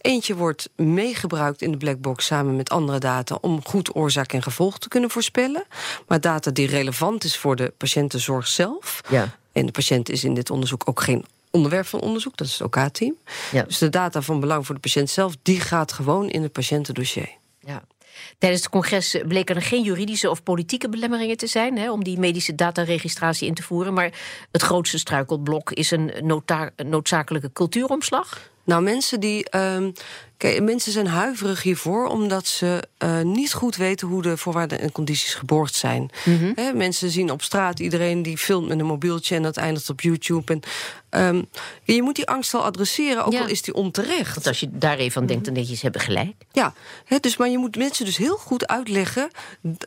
Eentje 0.00 0.34
wordt 0.34 0.68
meegebruikt 0.76 1.62
in 1.62 1.70
de 1.70 1.76
blackbox 1.76 2.26
samen 2.26 2.56
met 2.56 2.70
andere 2.70 2.98
data 2.98 3.38
om 3.40 3.64
goed 3.64 3.96
oorzaak 3.96 4.32
en 4.32 4.42
gevolg 4.42 4.78
te 4.78 4.88
kunnen 4.88 5.10
voorspellen. 5.10 5.64
Maar 6.06 6.20
data 6.20 6.50
die 6.50 6.66
relevant 6.66 7.24
is 7.24 7.36
voor 7.36 7.56
de 7.56 7.72
patiëntenzorg 7.76 8.46
zelf. 8.46 9.00
Ja. 9.08 9.36
En 9.52 9.66
de 9.66 9.72
patiënt 9.72 10.08
is 10.08 10.24
in 10.24 10.34
dit 10.34 10.50
onderzoek 10.50 10.82
ook 10.84 11.00
geen 11.00 11.24
onderwerp 11.50 11.86
van 11.86 12.00
onderzoek, 12.00 12.36
dat 12.36 12.46
is 12.46 12.52
het 12.52 12.62
OK-team. 12.62 13.14
Ja. 13.52 13.62
Dus 13.62 13.78
de 13.78 13.88
data 13.88 14.22
van 14.22 14.40
belang 14.40 14.66
voor 14.66 14.74
de 14.74 14.80
patiënt 14.80 15.10
zelf, 15.10 15.36
die 15.42 15.60
gaat 15.60 15.92
gewoon 15.92 16.30
in 16.30 16.42
het 16.42 16.52
patiëntendossier. 16.52 17.28
Tijdens 18.38 18.62
het 18.62 18.70
congres 18.70 19.16
bleken 19.28 19.56
er 19.56 19.62
geen 19.62 19.82
juridische 19.82 20.30
of 20.30 20.42
politieke 20.42 20.88
belemmeringen 20.88 21.36
te 21.36 21.46
zijn 21.46 21.78
hè, 21.78 21.90
om 21.90 22.04
die 22.04 22.18
medische 22.18 22.54
dataregistratie 22.54 23.48
in 23.48 23.54
te 23.54 23.62
voeren. 23.62 23.94
Maar 23.94 24.12
het 24.50 24.62
grootste 24.62 24.98
struikelblok 24.98 25.72
is 25.72 25.90
een 25.90 26.12
noodzakelijke 26.76 27.52
cultuuromslag. 27.52 28.50
Nou, 28.64 28.82
mensen 28.82 29.20
die. 29.20 29.48
ehm, 29.50 29.90
Kijk, 30.42 30.62
mensen 30.62 30.92
zijn 30.92 31.06
huiverig 31.06 31.62
hiervoor 31.62 32.06
omdat 32.06 32.46
ze 32.46 32.82
uh, 32.98 33.20
niet 33.20 33.52
goed 33.52 33.76
weten 33.76 34.08
hoe 34.08 34.22
de 34.22 34.36
voorwaarden 34.36 34.80
en 34.80 34.92
condities 34.92 35.34
geborgd 35.34 35.74
zijn. 35.74 36.10
Mm 36.24 36.38
-hmm. 36.38 36.76
mensen 36.76 37.10
zien 37.10 37.30
op 37.30 37.42
straat 37.42 37.80
iedereen 37.80 38.22
die 38.22 38.38
filmt 38.38 38.68
met 38.68 38.78
een 38.78 38.86
mobieltje 38.86 39.36
en 39.36 39.42
dat 39.42 39.56
eindigt 39.56 39.90
op 39.90 40.00
YouTube. 40.00 40.52
En 40.52 40.62
Um, 41.16 41.48
je 41.84 42.02
moet 42.02 42.16
die 42.16 42.26
angst 42.26 42.52
wel 42.52 42.64
adresseren, 42.64 43.24
ook 43.24 43.34
al 43.34 43.48
is 43.48 43.62
die 43.62 43.74
onterecht. 43.74 44.34
Want 44.34 44.46
als 44.46 44.60
je 44.60 44.68
daar 44.70 44.98
even 44.98 45.20
aan 45.20 45.26
denkt, 45.26 45.44
dan 45.44 45.54
denk 45.54 45.66
je, 45.66 45.74
ze 45.74 45.82
hebben 45.82 46.00
gelijk. 46.00 46.34
Ja, 46.52 46.74
he, 47.04 47.18
dus, 47.18 47.36
maar 47.36 47.48
je 47.48 47.58
moet 47.58 47.76
mensen 47.76 48.04
dus 48.04 48.16
heel 48.16 48.36
goed 48.36 48.66
uitleggen... 48.66 49.30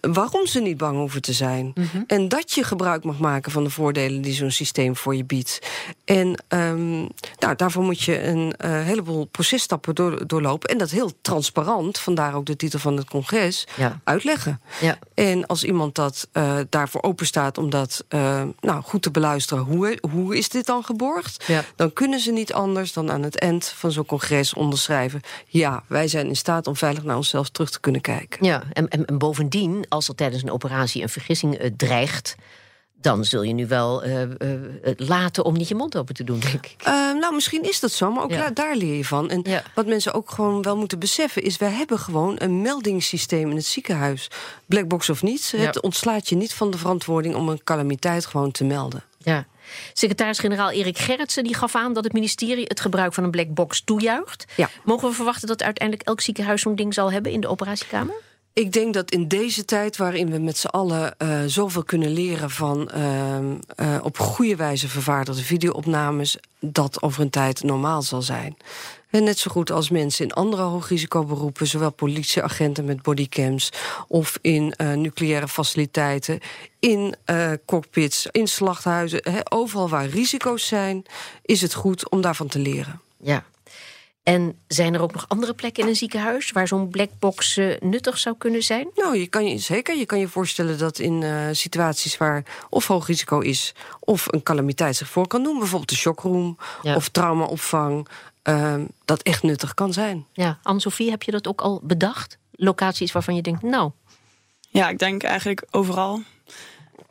waarom 0.01 0.45
ze 0.45 0.59
niet 0.59 0.77
bang 0.77 0.97
hoeven 0.97 1.21
te 1.21 1.33
zijn. 1.33 1.71
Mm 1.75 1.89
-hmm. 1.91 2.03
En 2.07 2.27
dat 2.27 2.51
je 2.51 2.63
gebruik 2.63 3.03
mag 3.03 3.19
maken 3.19 3.51
van 3.51 3.63
de 3.63 3.69
voordelen... 3.69 4.21
die 4.21 4.33
zo'n 4.33 4.51
systeem 4.51 4.95
voor 4.95 5.15
je 5.15 5.23
biedt. 5.23 5.59
En 6.05 6.43
um, 6.47 7.09
nou, 7.39 7.55
daarvoor 7.55 7.83
moet 7.83 8.01
je 8.01 8.23
een 8.23 8.53
uh, 8.65 8.83
heleboel 8.83 9.25
processtappen 9.25 9.95
door, 9.95 10.27
En 10.53 10.77
dat 10.77 10.89
heel 10.89 11.11
transparant, 11.21 11.97
vandaar 11.97 12.35
ook 12.35 12.45
de 12.45 12.55
titel 12.55 12.79
van 12.79 12.97
het 12.97 13.09
congres... 13.09 13.67
Ja. 13.75 13.99
uitleggen. 14.03 14.61
Ja. 14.81 14.99
En 15.13 15.45
als 15.45 15.63
iemand 15.63 15.95
dat 15.95 16.27
uh, 16.33 16.57
daarvoor 16.69 17.03
openstaat 17.03 17.57
om 17.57 17.69
dat 17.69 18.05
uh, 18.09 18.43
nou, 18.59 18.81
goed 18.81 19.01
te 19.01 19.11
beluisteren... 19.11 19.63
hoe, 19.63 19.99
hoe 20.11 20.37
is 20.37 20.49
dit 20.49 20.65
dan 20.65 20.83
geborgd? 20.83 21.43
Ja. 21.47 21.63
dan 21.75 21.93
kunnen 21.93 22.19
ze 22.19 22.31
niet 22.31 22.53
anders 22.53 22.93
dan 22.93 23.11
aan 23.11 23.23
het 23.23 23.39
eind 23.39 23.65
van 23.65 23.91
zo'n 23.91 24.05
congres 24.05 24.53
onderschrijven... 24.53 25.21
ja, 25.47 25.83
wij 25.87 26.07
zijn 26.07 26.27
in 26.27 26.35
staat 26.35 26.67
om 26.67 26.75
veilig 26.75 27.03
naar 27.03 27.15
onszelf 27.15 27.49
terug 27.49 27.71
te 27.71 27.79
kunnen 27.79 28.01
kijken. 28.01 28.45
Ja, 28.45 28.63
en, 28.73 28.87
en, 28.87 29.05
en 29.05 29.17
bovendien, 29.17 29.85
als 29.89 30.07
er 30.07 30.15
tijdens 30.15 30.43
een 30.43 30.51
operatie 30.51 31.01
een 31.01 31.09
vergissing 31.09 31.61
uh, 31.61 31.69
dreigt 31.77 32.35
dan 33.05 33.25
zul 33.25 33.41
je 33.41 33.53
nu 33.53 33.67
wel 33.67 34.05
uh, 34.05 34.21
uh, 34.21 34.27
laten 34.95 35.45
om 35.45 35.53
niet 35.53 35.67
je 35.67 35.75
mond 35.75 35.97
open 35.97 36.15
te 36.15 36.23
doen, 36.23 36.39
denk 36.39 36.65
ik. 36.65 36.75
Uh, 36.79 36.87
nou, 37.19 37.33
misschien 37.33 37.63
is 37.63 37.79
dat 37.79 37.91
zo, 37.91 38.11
maar 38.11 38.23
ook 38.23 38.31
ja. 38.31 38.49
daar 38.49 38.75
leer 38.75 38.95
je 38.95 39.05
van. 39.05 39.29
En 39.29 39.39
ja. 39.43 39.63
wat 39.75 39.85
mensen 39.85 40.13
ook 40.13 40.31
gewoon 40.31 40.61
wel 40.61 40.77
moeten 40.77 40.99
beseffen... 40.99 41.43
is, 41.43 41.57
wij 41.57 41.69
hebben 41.71 41.99
gewoon 41.99 42.35
een 42.37 42.61
meldingssysteem 42.61 43.49
in 43.49 43.55
het 43.55 43.65
ziekenhuis. 43.65 44.27
Blackbox 44.65 45.09
of 45.09 45.23
niet, 45.23 45.53
ja. 45.57 45.59
het 45.59 45.81
ontslaat 45.81 46.29
je 46.29 46.35
niet 46.35 46.53
van 46.53 46.71
de 46.71 46.77
verantwoording... 46.77 47.35
om 47.35 47.49
een 47.49 47.63
calamiteit 47.63 48.25
gewoon 48.25 48.51
te 48.51 48.63
melden. 48.63 49.03
Ja. 49.17 49.45
Secretaris-generaal 49.93 50.71
Erik 50.71 50.97
Gerritsen 50.97 51.43
die 51.43 51.55
gaf 51.55 51.75
aan 51.75 51.93
dat 51.93 52.03
het 52.03 52.13
ministerie 52.13 52.65
het 52.67 52.79
gebruik 52.79 53.13
van 53.13 53.23
een 53.23 53.31
blackbox 53.31 53.81
toejuicht. 53.81 54.45
Mogen 54.83 55.09
we 55.09 55.15
verwachten 55.15 55.47
dat 55.47 55.63
uiteindelijk 55.63 56.07
elk 56.07 56.21
ziekenhuis 56.21 56.61
zo'n 56.61 56.75
ding 56.75 56.93
zal 56.93 57.11
hebben 57.11 57.31
in 57.31 57.41
de 57.41 57.47
operatiekamer? 57.47 58.15
Ik 58.55 58.71
denk 58.71 58.93
dat 58.93 59.11
in 59.11 59.27
deze 59.27 59.65
tijd, 59.65 59.97
waarin 59.97 60.31
we 60.31 60.37
met 60.37 60.57
z'n 60.57 60.67
allen 60.67 61.15
uh, 61.17 61.39
zoveel 61.45 61.83
kunnen 61.83 62.11
leren 62.11 62.49
van 62.49 62.91
uh, 62.95 63.37
uh, 63.37 63.97
op 64.01 64.17
goede 64.17 64.55
wijze 64.55 64.87
vervaardigde 64.87 65.43
videoopnames, 65.43 66.37
dat 66.59 67.01
over 67.01 67.21
een 67.21 67.29
tijd 67.29 67.63
normaal 67.63 68.01
zal 68.01 68.21
zijn. 68.21 68.57
En 69.09 69.23
net 69.23 69.39
zo 69.39 69.51
goed 69.51 69.71
als 69.71 69.89
mensen 69.89 70.25
in 70.25 70.33
andere 70.33 70.61
hoogrisicoberoepen, 70.61 71.67
zowel 71.67 71.91
politieagenten 71.91 72.85
met 72.85 73.01
bodycams 73.01 73.71
of 74.07 74.37
in 74.41 74.73
uh, 74.77 74.93
nucleaire 74.93 75.47
faciliteiten, 75.47 76.39
in 76.79 77.15
cockpits, 77.65 78.27
in 78.31 78.47
slachthuizen, 78.47 79.51
overal 79.51 79.89
waar 79.89 80.07
risico's 80.07 80.67
zijn, 80.67 81.05
is 81.41 81.61
het 81.61 81.73
goed 81.73 82.09
om 82.09 82.21
daarvan 82.21 82.47
te 82.47 82.59
leren. 82.59 83.01
Ja. 83.17 83.43
En 84.25 84.59
zijn 84.67 84.93
er 84.93 85.01
ook 85.01 85.13
nog 85.13 85.25
andere 85.27 85.53
plekken 85.53 85.83
in 85.83 85.89
een 85.89 85.95
ziekenhuis 85.95 86.51
waar 86.51 86.67
zo'n 86.67 86.89
blackbox 86.89 87.57
uh, 87.57 87.75
nuttig 87.79 88.17
zou 88.17 88.35
kunnen 88.37 88.63
zijn? 88.63 88.87
Nou, 88.95 89.17
je 89.17 89.27
kan 89.27 89.47
je, 89.47 89.57
zeker. 89.57 89.97
Je 89.97 90.05
kan 90.05 90.19
je 90.19 90.27
voorstellen 90.27 90.77
dat 90.77 90.99
in 90.99 91.21
uh, 91.21 91.47
situaties 91.51 92.17
waar 92.17 92.43
of 92.69 92.87
hoog 92.87 93.07
risico 93.07 93.39
is 93.39 93.73
of 93.99 94.33
een 94.33 94.43
calamiteit 94.43 94.95
zich 94.95 95.09
voor 95.09 95.27
kan 95.27 95.43
doen, 95.43 95.57
bijvoorbeeld 95.57 95.89
de 95.89 95.95
shockroom 95.95 96.57
ja. 96.81 96.95
of 96.95 97.09
traumaopvang, 97.09 98.07
uh, 98.43 98.75
dat 99.05 99.21
echt 99.21 99.43
nuttig 99.43 99.73
kan 99.73 99.93
zijn. 99.93 100.25
Ja, 100.33 100.59
Anne-Sophie, 100.63 101.09
heb 101.09 101.23
je 101.23 101.31
dat 101.31 101.47
ook 101.47 101.61
al 101.61 101.81
bedacht? 101.83 102.37
Locaties 102.51 103.11
waarvan 103.11 103.35
je 103.35 103.41
denkt, 103.41 103.61
nou. 103.61 103.91
Ja, 104.69 104.89
ik 104.89 104.99
denk 104.99 105.23
eigenlijk 105.23 105.65
overal. 105.71 106.21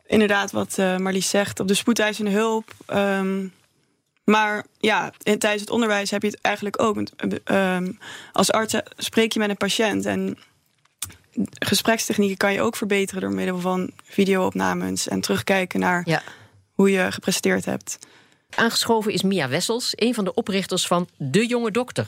Inderdaad, 0.05 0.51
wat 0.51 0.77
uh, 0.79 0.97
Marlies 0.97 1.29
zegt, 1.29 1.59
op 1.59 1.67
de 1.67 1.73
spoedeisende 1.73 2.31
hulp. 2.31 2.71
Um, 2.93 3.53
maar 4.25 4.65
ja, 4.77 5.13
in, 5.23 5.39
tijdens 5.39 5.61
het 5.61 5.71
onderwijs 5.71 6.11
heb 6.11 6.21
je 6.21 6.27
het 6.27 6.41
eigenlijk 6.41 6.81
ook. 6.81 6.97
Um, 7.45 7.99
als 8.31 8.51
arts 8.51 8.75
spreek 8.97 9.33
je 9.33 9.39
met 9.39 9.49
een 9.49 9.57
patiënt 9.57 10.05
en 10.05 10.37
gesprekstechnieken 11.59 12.37
kan 12.37 12.53
je 12.53 12.61
ook 12.61 12.75
verbeteren 12.75 13.21
door 13.21 13.31
middel 13.31 13.59
van 13.59 13.91
videoopnames 14.03 15.07
en 15.07 15.21
terugkijken 15.21 15.79
naar 15.79 16.01
ja. 16.05 16.21
hoe 16.71 16.91
je 16.91 17.11
gepresteerd 17.11 17.65
hebt. 17.65 17.99
Aangeschoven 18.55 19.13
is 19.13 19.23
Mia 19.23 19.49
Wessels, 19.49 19.93
een 19.95 20.13
van 20.13 20.23
de 20.23 20.33
oprichters 20.33 20.87
van 20.87 21.07
De 21.17 21.45
Jonge 21.45 21.71
Dokter. 21.71 22.07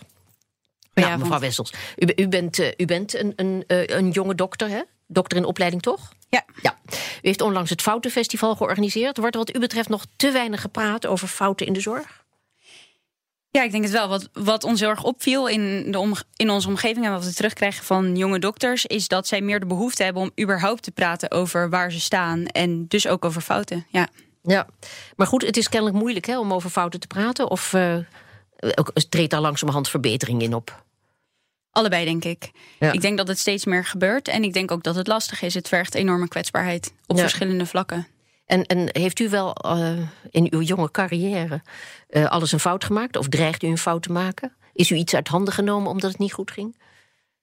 Ja, 0.94 1.18
mevrouw 1.18 1.40
Wessels. 1.40 1.74
U, 1.96 2.12
u 2.16 2.28
bent, 2.28 2.60
uh, 2.60 2.72
u 2.78 2.86
bent 2.86 3.16
een, 3.16 3.34
een, 3.36 3.64
een 3.68 4.12
jonge 4.12 4.36
dokter, 4.36 4.70
hè? 4.70 4.82
Dokter 5.08 5.38
in 5.38 5.46
opleiding, 5.46 5.82
toch? 5.82 6.12
Ja. 6.30 6.46
ja. 6.62 6.78
U 6.92 6.96
heeft 7.22 7.42
onlangs 7.42 7.70
het 7.70 7.82
Foutenfestival 7.82 8.56
georganiseerd. 8.56 9.18
Wordt 9.18 9.36
er 9.36 9.42
wat 9.42 9.56
u 9.56 9.60
betreft 9.60 9.90
nog 9.90 10.06
te 10.16 10.32
weinig 10.32 10.62
gepraat 10.62 11.06
over 11.06 11.28
fouten 11.28 11.66
in 11.66 11.74
de 11.74 11.80
zorg? 11.80 12.26
Ja, 13.50 13.64
ik 13.64 13.72
denk 13.72 13.84
het 13.84 13.94
wel. 13.94 14.08
Wat, 14.08 14.30
wat 14.34 14.64
ons 14.64 14.80
heel 14.80 14.90
erg 14.90 15.04
opviel 15.04 15.48
in, 15.48 15.92
de 15.92 16.00
om, 16.00 16.14
in 16.36 16.50
onze 16.50 16.68
omgeving 16.68 17.06
en 17.06 17.12
wat 17.12 17.26
we 17.26 17.34
terugkrijgen 17.34 17.86
van 17.86 18.16
jonge 18.16 18.40
dokters, 18.40 18.86
is 18.86 19.08
dat 19.08 19.28
zij 19.28 19.42
meer 19.42 19.60
de 19.60 19.66
behoefte 19.66 20.04
hebben 20.04 20.22
om 20.22 20.32
überhaupt 20.42 20.84
te 20.84 20.92
praten 20.92 21.32
over 21.32 21.70
waar 21.70 21.92
ze 21.92 22.00
staan 22.00 22.46
en 22.46 22.88
dus 22.88 23.08
ook 23.08 23.26
over 23.26 23.42
fouten. 23.42 23.86
Ja. 23.90 24.08
Ja, 24.44 24.68
maar 25.16 25.28
goed, 25.28 25.42
het 25.46 25.58
is 25.58 25.70
kennelijk 25.70 26.00
moeilijk 26.00 26.26
hè, 26.26 26.40
om 26.40 26.54
over 26.54 26.70
fouten 26.70 27.00
te 27.00 27.08
praten. 27.08 27.50
Of 27.50 27.74
uh, 27.74 27.98
treedt 29.10 29.32
daar 29.32 29.42
langzamerhand 29.42 29.90
verbetering 29.90 30.42
in 30.42 30.54
op? 30.54 30.86
Allebei, 31.72 32.06
denk 32.06 32.24
ik. 32.24 32.52
Ja. 32.80 32.92
Ik 32.92 33.02
denk 33.02 33.18
dat 33.18 33.28
het 33.28 33.40
steeds 33.40 33.66
meer 33.66 33.86
gebeurt. 33.86 34.28
En 34.28 34.44
ik 34.44 34.54
denk 34.54 34.72
ook 34.72 34.84
dat 34.84 34.96
het 34.96 35.08
lastig 35.08 35.42
is. 35.42 35.54
Het 35.54 35.68
vergt 35.68 35.96
enorme 35.96 36.28
kwetsbaarheid 36.28 36.94
op 37.06 37.16
ja. 37.16 37.22
verschillende 37.22 37.66
vlakken. 37.66 38.08
En, 38.46 38.66
en 38.66 38.90
heeft 38.92 39.20
u 39.20 39.30
wel 39.30 39.56
uh, 39.66 39.98
in 40.30 40.48
uw 40.50 40.62
jonge 40.62 40.92
carrière 40.92 41.62
uh, 42.10 42.26
alles 42.26 42.52
een 42.52 42.60
fout 42.60 42.84
gemaakt? 42.84 43.18
Of 43.18 43.28
dreigt 43.28 43.64
u 43.64 43.68
een 43.68 43.78
fout 43.78 44.04
te 44.04 44.12
maken? 44.12 44.56
Is 44.74 44.90
u 44.90 44.96
iets 44.96 45.16
uit 45.16 45.28
handen 45.28 45.54
genomen 45.54 45.92
omdat 45.92 46.12
het 46.12 46.20
niet 46.20 46.34
goed 46.34 46.52
ging? 46.52 46.76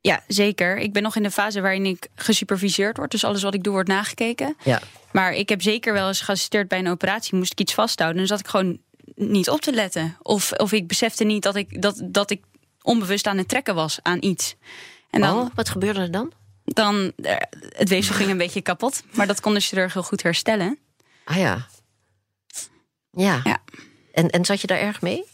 Ja, 0.01 0.23
zeker. 0.27 0.79
Ik 0.79 0.93
ben 0.93 1.03
nog 1.03 1.17
in 1.17 1.23
de 1.23 1.31
fase 1.31 1.61
waarin 1.61 1.87
ik 1.87 2.09
gesuperviseerd 2.15 2.97
word. 2.97 3.11
Dus 3.11 3.25
alles 3.25 3.43
wat 3.43 3.55
ik 3.55 3.63
doe 3.63 3.73
wordt 3.73 3.89
nagekeken. 3.89 4.57
Ja. 4.65 4.81
Maar 5.13 5.33
ik 5.33 5.49
heb 5.49 5.63
zeker 5.63 5.93
wel 5.93 6.09
eens 6.09 6.21
geassisteerd 6.21 6.69
bij 6.69 6.79
een 6.79 6.89
operatie. 6.89 7.37
Moest 7.37 7.53
ik 7.53 7.61
iets 7.61 7.75
vasthouden. 7.75 8.23
En 8.23 8.29
dan 8.29 8.37
zat 8.37 8.47
ik 8.47 8.51
gewoon 8.51 8.79
niet 9.15 9.51
op 9.51 9.61
te 9.61 9.73
letten. 9.73 10.17
Of, 10.23 10.53
of 10.53 10.73
ik 10.73 10.87
besefte 10.87 11.25
niet 11.25 11.43
dat 11.43 11.57
ik, 11.57 11.83
dat, 11.83 12.01
dat 12.05 12.31
ik 12.31 12.43
onbewust 12.85 13.27
aan 13.27 13.39
het 13.39 13.49
trekken 13.49 13.75
was 13.75 13.99
aan 14.03 14.19
iets. 14.21 14.55
En 15.11 15.21
dan, 15.21 15.39
oh, 15.39 15.51
wat 15.55 15.69
gebeurde 15.69 16.01
er 16.01 16.11
dan? 16.11 16.33
Dan, 16.65 17.13
het 17.69 17.89
weefsel 17.89 18.15
ging 18.15 18.31
een 18.31 18.37
beetje 18.37 18.61
kapot. 18.61 19.03
Maar 19.11 19.27
dat 19.27 19.41
kon 19.41 19.55
de 19.55 19.61
chirurg 19.61 19.93
heel 19.93 20.03
goed 20.03 20.23
herstellen. 20.23 20.79
Ah 21.25 21.37
ja. 21.37 21.67
Ja. 23.11 23.41
ja. 23.45 23.59
En, 24.13 24.31
en 24.31 24.45
zat 24.45 24.61
je 24.61 24.67
daar 24.67 24.79
erg 24.79 25.01
mee? 25.01 25.25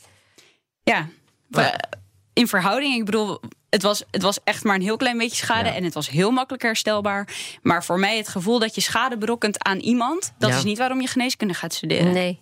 Ja. 0.82 1.08
Maar... 1.48 1.88
In 2.32 2.48
verhouding, 2.48 2.94
ik 2.94 3.04
bedoel, 3.04 3.40
het 3.70 3.82
was, 3.82 4.02
het 4.10 4.22
was 4.22 4.38
echt 4.44 4.64
maar 4.64 4.74
een 4.74 4.82
heel 4.82 4.96
klein 4.96 5.18
beetje 5.18 5.36
schade. 5.36 5.68
Ja. 5.68 5.74
En 5.74 5.84
het 5.84 5.94
was 5.94 6.08
heel 6.08 6.30
makkelijk 6.30 6.62
herstelbaar. 6.62 7.28
Maar 7.62 7.84
voor 7.84 7.98
mij 7.98 8.16
het 8.16 8.28
gevoel 8.28 8.58
dat 8.58 8.74
je 8.74 8.80
schade 8.80 9.18
berokkent 9.18 9.64
aan 9.64 9.78
iemand... 9.78 10.32
dat 10.38 10.50
ja. 10.50 10.56
is 10.56 10.64
niet 10.64 10.78
waarom 10.78 11.00
je 11.00 11.06
geneeskunde 11.06 11.54
gaat 11.54 11.74
studeren. 11.74 12.12
Nee. 12.12 12.40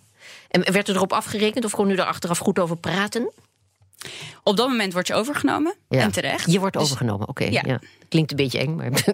En 0.49 0.71
werd 0.71 0.87
er 0.87 0.95
erop 0.95 1.13
afgerekend 1.13 1.65
of 1.65 1.71
kon 1.71 1.89
u 1.89 1.95
er 1.95 2.05
achteraf 2.05 2.37
goed 2.37 2.59
over 2.59 2.77
praten? 2.77 3.31
Op 4.43 4.57
dat 4.57 4.67
moment 4.67 4.93
word 4.93 5.07
je 5.07 5.13
overgenomen. 5.13 5.75
Ja. 5.89 5.99
En 5.99 6.11
terecht. 6.11 6.51
Je 6.51 6.59
wordt 6.59 6.73
dus, 6.73 6.83
overgenomen, 6.83 7.27
oké. 7.27 7.43
Okay, 7.43 7.61
ja. 7.65 7.79
Klinkt 8.09 8.31
een 8.31 8.37
beetje 8.37 8.59
eng, 8.59 8.75
maar... 8.75 8.91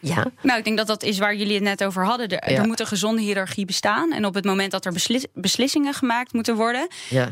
ja. 0.00 0.26
Nou, 0.42 0.58
ik 0.58 0.64
denk 0.64 0.76
dat 0.76 0.86
dat 0.86 1.02
is 1.02 1.18
waar 1.18 1.34
jullie 1.34 1.54
het 1.54 1.62
net 1.62 1.84
over 1.84 2.04
hadden. 2.04 2.28
Er, 2.28 2.38
er 2.38 2.66
moet 2.66 2.80
een 2.80 2.86
gezonde 2.86 3.22
hiërarchie 3.22 3.64
bestaan. 3.64 4.12
En 4.12 4.26
op 4.26 4.34
het 4.34 4.44
moment 4.44 4.70
dat 4.70 4.84
er 4.84 4.92
beslis, 4.92 5.26
beslissingen 5.34 5.94
gemaakt 5.94 6.32
moeten 6.32 6.56
worden... 6.56 6.88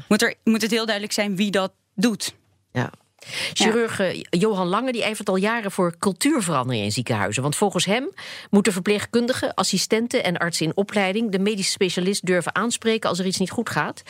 Moet, 0.08 0.22
er, 0.22 0.34
moet 0.44 0.62
het 0.62 0.70
heel 0.70 0.84
duidelijk 0.84 1.14
zijn 1.14 1.36
wie 1.36 1.50
dat 1.50 1.72
doet. 1.94 2.34
Ja. 2.72 2.90
Chirurg 3.52 3.98
ja. 3.98 4.12
Johan 4.30 4.66
Lange 4.66 4.92
die 4.92 5.02
ijvert 5.02 5.28
al 5.28 5.36
jaren 5.36 5.70
voor 5.70 5.94
cultuurverandering 5.98 6.84
in 6.84 6.92
ziekenhuizen. 6.92 7.42
Want 7.42 7.56
volgens 7.56 7.84
hem 7.84 8.10
moeten 8.50 8.72
verpleegkundigen, 8.72 9.54
assistenten 9.54 10.24
en 10.24 10.36
artsen 10.36 10.66
in 10.66 10.76
opleiding 10.76 11.30
de 11.30 11.38
medische 11.38 11.70
specialist 11.70 12.26
durven 12.26 12.54
aanspreken 12.54 13.08
als 13.08 13.18
er 13.18 13.26
iets 13.26 13.38
niet 13.38 13.50
goed 13.50 13.70
gaat. 13.70 14.02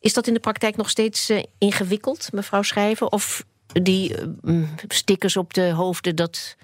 Is 0.00 0.12
dat 0.12 0.26
in 0.26 0.34
de 0.34 0.40
praktijk 0.40 0.76
nog 0.76 0.90
steeds 0.90 1.30
uh, 1.30 1.42
ingewikkeld, 1.58 2.32
mevrouw 2.32 2.62
Schrijven? 2.62 3.12
Of 3.12 3.44
die 3.66 4.14
uh, 4.44 4.68
stickers 4.88 5.36
op 5.36 5.54
de 5.54 5.70
hoofden, 5.70 6.16
dat, 6.16 6.56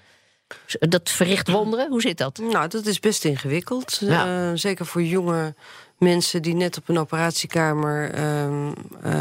dat 0.79 1.11
verricht 1.11 1.49
wonderen? 1.49 1.89
Hoe 1.91 2.01
zit 2.01 2.19
dat? 2.19 2.39
Nou, 2.39 2.69
dat 2.69 2.87
is 2.87 3.01
best 3.01 3.25
ingewikkeld. 3.25 3.99
Ja. 4.01 4.51
Uh, 4.51 4.57
zeker 4.57 4.87
voor 4.87 5.03
jonge 5.03 5.55
mensen 5.99 6.43
die 6.43 6.55
net 6.55 6.77
op 6.77 6.89
een 6.89 6.99
operatiekamer 6.99 8.11
ehm, 8.11 8.73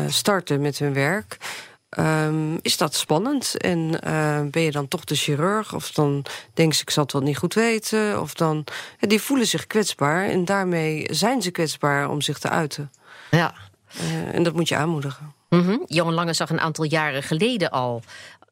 starten 0.09 0.61
met 0.61 0.79
hun 0.79 0.93
werk. 0.93 1.37
Um, 1.99 2.59
is 2.61 2.77
dat 2.77 2.95
spannend? 2.95 3.57
En 3.57 3.99
uh, 4.07 4.41
ben 4.51 4.61
je 4.61 4.71
dan 4.71 4.87
toch 4.87 5.03
de 5.03 5.15
chirurg? 5.15 5.73
Of 5.73 5.91
dan 5.91 6.25
denken 6.53 6.75
ze, 6.75 6.81
ik 6.81 6.89
zal 6.89 7.03
het 7.03 7.11
wel 7.11 7.21
niet 7.21 7.37
goed 7.37 7.53
weten. 7.53 8.21
Of 8.21 8.33
dan, 8.33 8.63
ja, 8.99 9.07
die 9.07 9.21
voelen 9.21 9.47
zich 9.47 9.67
kwetsbaar. 9.67 10.25
En 10.25 10.45
daarmee 10.45 11.07
zijn 11.11 11.41
ze 11.41 11.51
kwetsbaar 11.51 12.09
om 12.09 12.21
zich 12.21 12.39
te 12.39 12.49
uiten. 12.49 12.91
Ja. 13.31 13.53
Uh, 14.01 14.35
en 14.35 14.43
dat 14.43 14.53
moet 14.53 14.67
je 14.67 14.75
aanmoedigen. 14.75 15.33
Mm 15.49 15.61
-hmm. 15.61 15.83
Johan 15.85 16.13
Lange 16.13 16.33
zag 16.33 16.49
een 16.49 16.59
aantal 16.59 16.85
jaren 16.85 17.23
geleden 17.23 17.71
al 17.71 18.03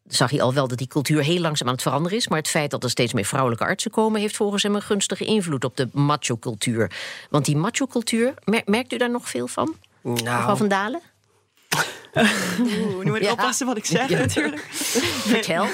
zag 0.08 0.30
hij 0.30 0.42
al 0.42 0.54
wel 0.54 0.68
dat 0.68 0.78
die 0.78 0.88
cultuur 0.88 1.24
heel 1.24 1.40
langzaam 1.40 1.68
aan 1.68 1.74
het 1.74 1.84
veranderen 1.84 2.18
is. 2.18 2.28
Maar 2.28 2.38
het 2.38 2.48
feit 2.48 2.72
dat 2.72 2.84
er 2.84 2.90
steeds 2.90 3.14
meer 3.14 3.26
vrouwelijke 3.26 3.66
artsen 3.66 3.92
komen, 3.92 4.22
heeft 4.22 4.36
volgens 4.36 4.64
hem 4.64 4.76
een 4.76 4.82
gunstige 4.82 5.26
invloed 5.26 5.64
op 5.64 5.78
de 5.78 5.90
macho-cultuur. 5.92 6.92
Want 7.30 7.46
die 7.46 7.58
macho-cultuur, 7.58 8.34
merkt 8.66 8.94
u 8.94 8.98
daar 8.98 9.12
nog 9.12 9.30
veel 9.30 9.48
van? 9.48 9.76
Nou. 10.02 10.22
Mevrouw 10.22 10.56
van 10.56 10.68
Dalen? 10.68 11.02
Oeh, 12.16 13.04
nu 13.04 13.12
moet 13.12 13.22
ik 13.22 13.32
oppassen 13.32 13.66
wat 13.66 13.78
ik 13.78 13.86
zeg 13.86 14.10
natuurlijk. 14.10 14.68
Vertel. 14.72 15.68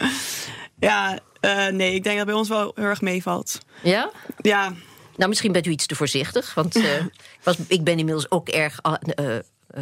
ja, 0.88 1.18
uh, 1.40 1.66
nee, 1.66 1.94
ik 1.94 2.04
denk 2.04 2.16
dat 2.16 2.26
bij 2.26 2.34
ons 2.34 2.48
wel 2.48 2.72
heel 2.74 2.84
erg 2.84 3.00
meevalt. 3.00 3.58
Ja? 3.82 4.10
Ja. 4.40 4.72
Nou, 5.16 5.28
misschien 5.28 5.52
bent 5.52 5.66
u 5.66 5.70
iets 5.70 5.86
te 5.86 5.94
voorzichtig. 5.94 6.54
Want 6.54 6.76
uh, 6.76 6.84
was, 7.42 7.56
ik 7.66 7.84
ben 7.84 7.98
inmiddels 7.98 8.30
ook 8.30 8.48
erg 8.48 8.80
uh, 8.82 9.36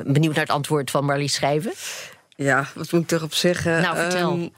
benieuwd 0.05 0.35
naar 0.35 0.45
het 0.45 0.55
antwoord 0.55 0.91
van 0.91 1.05
Marlies 1.05 1.35
Schrijven. 1.35 1.73
Ja, 2.37 2.69
wat 2.75 2.93
moet 2.93 3.03
ik 3.03 3.11
erop 3.11 3.35
zeggen? 3.35 3.83
Nou, 3.83 3.97
vertel. 3.97 4.33
Um, 4.33 4.53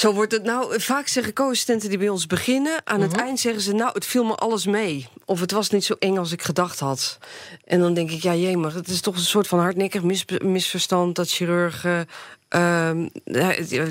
zo 0.00 0.12
wordt 0.12 0.32
het 0.32 0.42
nou. 0.42 0.80
Vaak 0.80 1.08
zeggen 1.08 1.32
co-assistenten 1.32 1.88
die 1.88 1.98
bij 1.98 2.08
ons 2.08 2.26
beginnen. 2.26 2.80
Aan 2.84 3.00
het 3.00 3.12
mhm. 3.12 3.20
eind 3.20 3.40
zeggen 3.40 3.62
ze: 3.62 3.72
Nou, 3.72 3.90
het 3.92 4.06
viel 4.06 4.24
me 4.24 4.34
alles 4.34 4.66
mee. 4.66 5.08
Of 5.24 5.40
het 5.40 5.50
was 5.50 5.70
niet 5.70 5.84
zo 5.84 5.94
eng 5.98 6.16
als 6.16 6.32
ik 6.32 6.42
gedacht 6.42 6.78
had. 6.78 7.18
En 7.64 7.80
dan 7.80 7.94
denk 7.94 8.10
ik: 8.10 8.22
Ja, 8.22 8.34
jee, 8.34 8.56
maar 8.56 8.74
het 8.74 8.88
is 8.88 9.00
toch 9.00 9.14
een 9.14 9.20
soort 9.20 9.46
van 9.46 9.58
hardnekkig 9.58 10.02
mis, 10.02 10.24
misverstand 10.42 11.16
dat 11.16 11.30
chirurgen. 11.30 12.08
Uh, 12.56 12.90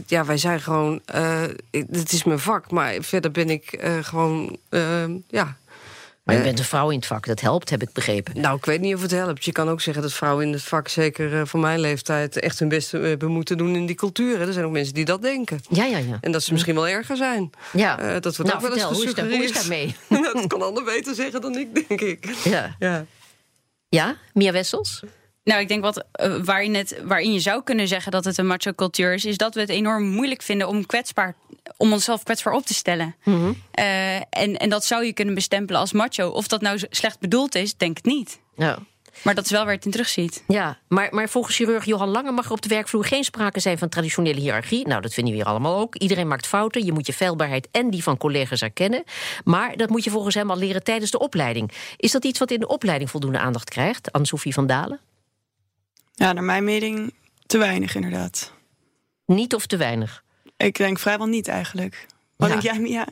ja, 0.08 0.26
wij 0.26 0.38
zijn 0.38 0.62
gewoon. 0.62 1.02
Uh, 1.16 1.42
het 1.72 2.12
is 2.12 2.24
mijn 2.24 2.40
vak, 2.40 2.72
maar 2.72 2.96
verder 3.00 3.32
ben 3.32 3.50
ik 3.50 3.84
uh, 3.84 4.04
gewoon. 4.04 4.58
Ehm, 4.70 5.18
ja, 5.28 5.58
maar 6.30 6.38
je 6.38 6.50
bent 6.50 6.60
een 6.60 6.66
vrouw 6.66 6.90
in 6.90 6.98
het 6.98 7.06
vak, 7.06 7.26
dat 7.26 7.42
helpt, 7.42 7.70
heb 7.70 7.82
ik 7.82 7.94
begrepen. 7.94 8.42
Nou, 8.42 8.58
ik 8.58 8.66
weet 8.66 8.82
niet 8.82 8.96
of 8.96 9.02
het 9.02 9.12
helpt. 9.12 9.46
Je 9.46 9.52
kan 9.52 9.70
ook 9.70 9.82
zeggen 9.82 10.04
dat 10.04 10.14
vrouwen 10.14 10.46
in 10.46 10.54
het 10.54 10.64
vak, 10.64 10.88
zeker 10.88 11.34
uh, 11.34 11.42
voor 11.46 11.60
mijn 11.60 11.80
leeftijd, 11.80 12.40
echt 12.40 12.60
hun 12.60 12.70
best 12.70 12.94
uh, 12.94 13.18
moeten 13.20 13.58
doen 13.58 13.76
in 13.76 13.86
die 13.86 13.96
cultuur. 13.96 14.42
Er 14.42 14.54
zijn 14.54 14.66
ook 14.66 14.72
mensen 14.72 14.94
die 14.94 15.06
dat 15.06 15.22
denken. 15.22 15.60
Ja, 15.70 15.86
ja, 15.86 15.98
ja. 15.98 16.18
En 16.22 16.32
dat 16.32 16.44
ze 16.44 16.52
misschien 16.52 16.76
wel 16.76 16.88
erger 16.88 17.18
zijn. 17.18 17.50
Ja. 17.72 18.00
Uh, 18.00 18.12
dat 18.12 18.36
wordt 18.36 18.38
nou, 18.38 18.56
ook 18.56 18.62
wel 18.62 18.72
eens 18.72 18.98
hoe 18.98 19.06
is, 19.06 19.14
dat, 19.14 19.26
hoe 19.26 19.44
is 19.44 19.54
dat 19.54 19.68
mee? 19.68 19.96
dat 20.34 20.48
kan 20.48 20.62
ander 20.62 20.84
beter 20.84 21.16
zeggen 21.16 21.42
dan 21.42 21.58
ik, 21.58 21.88
denk 21.88 22.02
ik. 22.02 22.26
Ja. 22.44 22.76
Ja, 22.80 23.06
ja 23.90 24.16
Mia 24.34 24.52
Wessels? 24.52 25.04
Nou, 25.44 25.62
ik 25.62 25.68
denk 25.68 25.84
wat, 25.84 26.06
waarin, 26.44 26.76
het, 26.76 27.02
waarin 27.04 27.34
je 27.34 27.40
zou 27.40 27.64
kunnen 27.64 27.88
zeggen 27.88 28.12
dat 28.12 28.26
het 28.26 28.38
een 28.38 28.48
macho 28.48 28.72
cultuur 28.74 29.14
is, 29.14 29.26
is 29.26 29.38
dat 29.38 29.54
we 29.54 29.60
het 29.60 29.70
enorm 29.70 30.08
moeilijk 30.08 30.42
vinden 30.42 30.68
om 30.68 30.86
kwetsbaar 30.86 31.36
om 31.78 31.94
onszelf 31.94 32.24
kwetsbaar 32.24 32.54
op 32.54 32.66
te 32.66 32.74
stellen. 32.74 33.16
Mhm. 33.24 33.52
Eh, 33.72 34.16
en, 34.16 34.58
en 34.58 34.70
dat 34.70 34.86
zou 34.86 35.06
je 35.06 35.14
kunnen 35.14 35.34
bestempelen 35.34 35.82
als 35.82 35.94
macho. 35.94 36.30
Of 36.30 36.48
dat 36.48 36.62
nou 36.62 36.80
slecht 36.90 37.20
bedoeld 37.20 37.56
is, 37.56 37.78
denk 37.78 37.98
ik 37.98 38.06
niet. 38.06 38.40
Ja. 38.56 38.78
Maar 39.24 39.36
dat 39.36 39.46
is 39.46 39.52
wel 39.52 39.60
waar 39.60 39.70
je 39.70 39.76
het 39.76 39.86
in 39.86 39.92
terugziet. 39.92 40.44
Ja, 40.48 40.78
maar, 40.88 41.08
maar 41.12 41.30
volgens 41.30 41.56
chirurg 41.56 41.86
Johan 41.86 42.10
Lange 42.10 42.32
mag 42.32 42.46
er 42.46 42.52
op 42.52 42.62
de 42.62 42.70
werkvloer 42.70 43.06
geen 43.06 43.24
sprake 43.24 43.60
zijn 43.60 43.78
van 43.78 43.90
traditionele 43.90 44.40
hiërarchie. 44.40 44.88
Nou, 44.88 45.02
dat 45.02 45.14
vinden 45.14 45.34
we 45.34 45.40
hier 45.40 45.50
allemaal 45.50 45.80
ook. 45.80 45.96
Iedereen 45.96 46.28
maakt 46.28 46.48
fouten. 46.48 46.86
Je 46.86 46.92
moet 46.92 47.06
je 47.06 47.14
feilbaarheid 47.14 47.68
en 47.72 47.90
die 47.90 48.04
van 48.04 48.18
collega's 48.18 48.62
erkennen. 48.62 49.04
Maar 49.44 49.78
dat 49.78 49.90
moet 49.90 50.04
je 50.04 50.10
volgens 50.10 50.36
hem 50.36 50.50
al 50.50 50.58
leren 50.58 50.84
tijdens 50.84 51.12
de 51.12 51.20
opleiding. 51.20 51.72
Is 51.98 52.12
dat 52.12 52.26
iets 52.26 52.40
wat 52.40 52.52
in 52.52 52.60
de 52.60 52.68
opleiding 52.68 53.10
voldoende 53.10 53.40
aandacht 53.40 53.70
krijgt? 53.70 54.12
Anne-Sophie 54.12 54.54
van 54.54 54.68
Dalen? 54.68 55.00
Ja, 56.20 56.34
naar 56.34 56.44
mijn 56.44 56.64
mening 56.64 57.14
te 57.46 57.58
weinig 57.58 57.96
inderdaad. 57.96 58.52
Niet 59.26 59.54
of 59.54 59.66
te 59.66 59.78
weinig? 59.78 60.24
Ik 60.58 60.78
denk 60.78 61.00
vrijwel 61.00 61.28
niet 61.28 61.48
eigenlijk. 61.48 62.06
Wat 62.36 62.50
denk 62.50 62.62
jij, 62.62 62.80
Mia? 62.80 63.08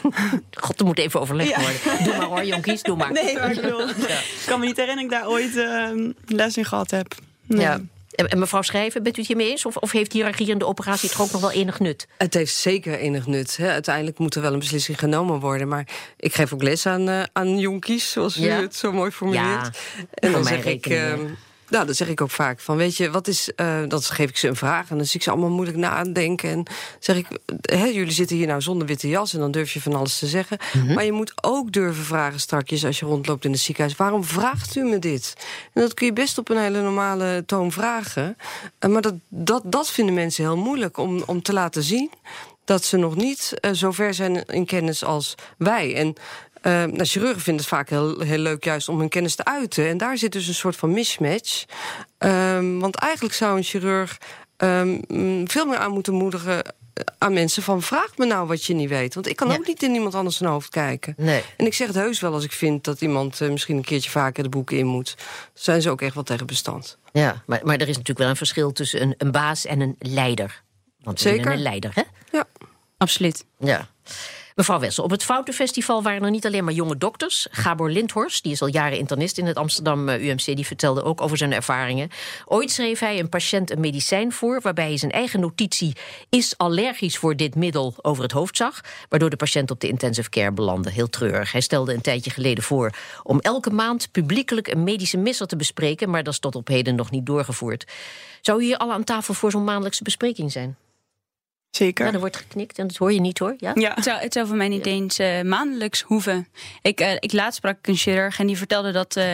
God, 0.64 0.80
er 0.80 0.86
moet 0.86 0.98
even 0.98 1.20
overlegd 1.20 1.56
worden. 1.56 2.04
Doe 2.04 2.16
maar 2.16 2.26
hoor, 2.26 2.44
jonkies, 2.44 2.82
doe 2.82 2.96
maar. 2.96 3.12
Nee, 3.12 3.34
maar 3.34 3.50
ik, 3.50 4.44
kan 4.46 4.60
me 4.60 4.66
niet 4.66 4.76
herinneren 4.76 4.86
dat 4.86 5.02
ik 5.02 5.10
daar 5.10 5.28
ooit 5.28 5.56
uh, 5.56 6.12
les 6.26 6.56
in 6.56 6.64
gehad 6.64 6.90
heb. 6.90 7.14
Ja. 7.46 7.80
En 8.10 8.38
mevrouw 8.38 8.62
Schrijven, 8.62 9.02
bent 9.02 9.16
u 9.16 9.18
het 9.18 9.28
hiermee 9.28 9.50
eens? 9.50 9.66
Of, 9.66 9.76
of 9.76 9.92
heeft 9.92 10.12
hiërarchie 10.12 10.48
in 10.48 10.58
de 10.58 10.66
operatie 10.66 11.08
toch 11.08 11.20
ook 11.20 11.30
nog 11.30 11.40
wel 11.40 11.52
enig 11.52 11.80
nut? 11.80 12.06
Het 12.18 12.34
heeft 12.34 12.54
zeker 12.54 12.98
enig 12.98 13.26
nut. 13.26 13.56
Hè. 13.56 13.70
Uiteindelijk 13.70 14.18
moet 14.18 14.34
er 14.34 14.42
wel 14.42 14.52
een 14.52 14.58
beslissing 14.58 14.98
genomen 14.98 15.40
worden. 15.40 15.68
Maar 15.68 15.86
ik 16.16 16.34
geef 16.34 16.52
ook 16.52 16.62
les 16.62 16.86
aan, 16.86 17.08
uh, 17.08 17.22
aan 17.32 17.58
jonkies, 17.58 18.10
zoals 18.10 18.36
u 18.36 18.48
het 18.48 18.76
zo 18.76 18.92
mooi 18.92 19.10
formuleert. 19.10 19.44
Ja, 19.44 19.70
en 20.14 20.32
dan 20.32 20.44
zeg 20.44 20.64
ik... 20.64 20.86
Nou, 21.74 21.86
dat 21.86 21.96
zeg 21.96 22.08
ik 22.08 22.20
ook 22.20 22.30
vaak. 22.30 22.60
Van, 22.60 22.76
weet 22.76 22.96
je, 22.96 23.10
wat 23.10 23.28
is. 23.28 23.50
Uh, 23.56 23.82
dan 23.88 24.02
geef 24.02 24.28
ik 24.28 24.36
ze 24.36 24.48
een 24.48 24.56
vraag 24.56 24.90
en 24.90 24.96
dan 24.96 25.06
zie 25.06 25.16
ik 25.16 25.22
ze 25.22 25.30
allemaal 25.30 25.50
moeilijk 25.50 25.78
nadenken. 25.78 26.50
En 26.50 26.66
zeg 26.98 27.16
ik, 27.16 27.26
hè, 27.60 27.84
jullie 27.84 28.12
zitten 28.12 28.36
hier 28.36 28.46
nou 28.46 28.60
zonder 28.60 28.86
witte 28.86 29.08
jas 29.08 29.34
en 29.34 29.40
dan 29.40 29.50
durf 29.50 29.72
je 29.72 29.80
van 29.80 29.94
alles 29.94 30.18
te 30.18 30.26
zeggen. 30.26 30.58
Mhm. 30.72 30.94
Maar 30.94 31.04
je 31.04 31.12
moet 31.12 31.32
ook 31.40 31.72
durven 31.72 32.04
vragen 32.04 32.40
strakjes 32.40 32.84
als 32.84 32.98
je 32.98 33.06
rondloopt 33.06 33.44
in 33.44 33.50
het 33.50 33.60
ziekenhuis. 33.60 33.96
Waarom 33.96 34.24
vraagt 34.24 34.76
u 34.76 34.82
me 34.82 34.98
dit? 34.98 35.34
En 35.72 35.80
dat 35.80 35.94
kun 35.94 36.06
je 36.06 36.12
best 36.12 36.38
op 36.38 36.48
een 36.48 36.58
hele 36.58 36.80
normale 36.80 37.42
toon 37.46 37.72
vragen. 37.72 38.36
Uh, 38.80 38.90
maar 38.90 39.02
dat, 39.02 39.14
dat, 39.28 39.62
dat 39.64 39.90
vinden 39.90 40.14
mensen 40.14 40.44
heel 40.44 40.56
moeilijk 40.56 40.98
om, 40.98 41.22
om 41.26 41.42
te 41.42 41.52
laten 41.52 41.82
zien 41.82 42.10
dat 42.64 42.84
ze 42.84 42.96
nog 42.96 43.16
niet 43.16 43.54
uh, 43.60 43.72
zo 43.72 43.90
ver 43.90 44.14
zijn 44.14 44.44
in 44.44 44.66
kennis 44.66 45.04
als 45.04 45.34
wij. 45.56 45.94
En 45.94 46.16
nou, 46.70 47.04
chirurgen 47.04 47.40
vinden 47.40 47.62
het 47.62 47.72
vaak 47.72 47.88
heel, 47.88 48.20
heel 48.20 48.38
leuk 48.38 48.64
juist 48.64 48.88
om 48.88 48.98
hun 48.98 49.08
kennis 49.08 49.34
te 49.34 49.44
uiten. 49.44 49.88
En 49.88 49.96
daar 49.98 50.18
zit 50.18 50.32
dus 50.32 50.46
een 50.46 50.54
soort 50.54 50.76
van 50.76 50.92
mismatch. 50.92 51.64
Um, 52.18 52.80
want 52.80 52.96
eigenlijk 52.96 53.34
zou 53.34 53.56
een 53.56 53.62
chirurg 53.62 54.18
um, 54.56 55.00
veel 55.48 55.66
meer 55.66 55.78
aan 55.78 55.92
moeten 55.92 56.12
moedigen 56.12 56.64
eh, 56.64 56.70
aan 57.18 57.32
mensen 57.32 57.62
van 57.62 57.82
vraag 57.82 58.16
me 58.16 58.26
nou 58.26 58.46
wat 58.46 58.64
je 58.64 58.74
niet 58.74 58.88
weet. 58.88 59.14
Want 59.14 59.28
ik 59.28 59.36
kan 59.36 59.52
ook 59.52 59.66
niet 59.66 59.82
in 59.82 59.94
iemand 59.94 60.14
anders 60.14 60.36
zijn 60.36 60.50
hoofd 60.50 60.68
kijken. 60.68 61.14
Nee. 61.16 61.42
En 61.56 61.66
ik 61.66 61.74
zeg 61.74 61.86
het 61.86 61.96
heus 61.96 62.20
wel 62.20 62.32
als 62.32 62.44
ik 62.44 62.52
vind 62.52 62.84
dat 62.84 63.00
iemand 63.00 63.40
uh, 63.40 63.50
misschien 63.50 63.76
een 63.76 63.84
keertje 63.84 64.10
vaker 64.10 64.42
de 64.42 64.48
boeken 64.48 64.78
in 64.78 64.86
moet. 64.86 65.16
Zijn 65.54 65.82
ze 65.82 65.90
ook 65.90 66.02
echt 66.02 66.14
wel 66.14 66.22
tegen 66.22 66.46
bestand. 66.46 66.98
Ja, 67.12 67.42
maar, 67.46 67.60
maar 67.62 67.74
er 67.74 67.88
is 67.88 67.96
natuurlijk 67.96 68.18
wel 68.18 68.28
een 68.28 68.36
verschil 68.36 68.72
tussen 68.72 69.02
een, 69.02 69.14
een 69.18 69.30
baas 69.30 69.64
en 69.64 69.80
een 69.80 69.96
leider. 69.98 70.62
Want 71.00 71.20
Zeker. 71.20 71.52
een 71.52 71.62
leider, 71.62 71.90
hè? 71.94 72.02
Ja. 72.30 72.44
Absoluut. 72.96 73.44
Ja. 73.58 73.88
Mevrouw 74.54 74.78
Wessel, 74.78 75.04
op 75.04 75.10
het 75.10 75.24
Foutenfestival 75.24 76.02
waren 76.02 76.22
er 76.22 76.30
niet 76.30 76.46
alleen 76.46 76.64
maar 76.64 76.72
jonge 76.72 76.96
dokters. 76.98 77.46
Gabor 77.50 77.90
Lindhorst, 77.90 78.42
die 78.42 78.52
is 78.52 78.62
al 78.62 78.68
jaren 78.68 78.98
internist 78.98 79.38
in 79.38 79.46
het 79.46 79.56
Amsterdam 79.56 80.08
eh, 80.08 80.26
UMC, 80.26 80.44
die 80.44 80.66
vertelde 80.66 81.02
ook 81.02 81.20
over 81.20 81.36
zijn 81.36 81.52
ervaringen. 81.52 82.10
Ooit 82.44 82.70
schreef 82.70 82.98
hij 82.98 83.18
een 83.18 83.28
patiënt 83.28 83.70
een 83.70 83.80
medicijn 83.80 84.32
voor 84.32 84.60
waarbij 84.60 84.86
hij 84.86 84.96
zijn 84.96 85.10
eigen 85.10 85.40
notitie 85.40 85.96
is 86.28 86.58
allergisch 86.58 87.18
voor 87.18 87.36
dit 87.36 87.54
middel 87.54 87.94
over 88.02 88.22
het 88.22 88.32
hoofd 88.32 88.56
zag, 88.56 88.80
waardoor 89.08 89.30
de 89.30 89.36
patiënt 89.36 89.70
op 89.70 89.80
de 89.80 89.88
intensive 89.88 90.30
care 90.30 90.52
belandde. 90.52 90.90
Heel 90.90 91.08
treurig. 91.08 91.52
Hij 91.52 91.60
stelde 91.60 91.94
een 91.94 92.00
tijdje 92.00 92.30
geleden 92.30 92.64
voor 92.64 92.90
om 93.22 93.40
elke 93.40 93.70
maand 93.70 94.10
publiekelijk 94.10 94.68
een 94.68 94.84
medische 94.84 95.18
misser 95.18 95.46
te 95.46 95.56
bespreken, 95.56 96.10
maar 96.10 96.22
dat 96.22 96.32
is 96.32 96.38
tot 96.38 96.54
op 96.54 96.68
heden 96.68 96.94
nog 96.94 97.10
niet 97.10 97.26
doorgevoerd. 97.26 97.92
Zou 98.40 98.60
u 98.60 98.64
hier 98.64 98.76
al 98.76 98.92
aan 98.92 99.04
tafel 99.04 99.34
voor 99.34 99.50
zo'n 99.50 99.64
maandelijkse 99.64 100.02
bespreking 100.02 100.52
zijn? 100.52 100.76
Zeker. 101.76 102.06
Ja, 102.06 102.12
er 102.12 102.20
wordt 102.20 102.36
geknikt 102.36 102.78
en 102.78 102.86
dat 102.86 102.96
hoor 102.96 103.12
je 103.12 103.20
niet 103.20 103.38
hoor. 103.38 103.54
Ja? 103.58 103.72
ja. 103.74 103.92
Het, 103.94 104.04
zou, 104.04 104.20
het 104.20 104.32
zou 104.32 104.46
voor 104.46 104.56
mij 104.56 104.68
niet 104.68 104.86
eens 104.86 105.18
uh, 105.18 105.40
maandelijks 105.42 106.00
hoeven. 106.00 106.48
Ik, 106.82 107.00
uh, 107.00 107.12
ik 107.12 107.32
laatst 107.32 107.56
sprak 107.56 107.86
een 107.86 107.96
chirurg 107.96 108.38
en 108.38 108.46
die 108.46 108.56
vertelde, 108.56 108.92
dat, 108.92 109.16
uh, 109.16 109.24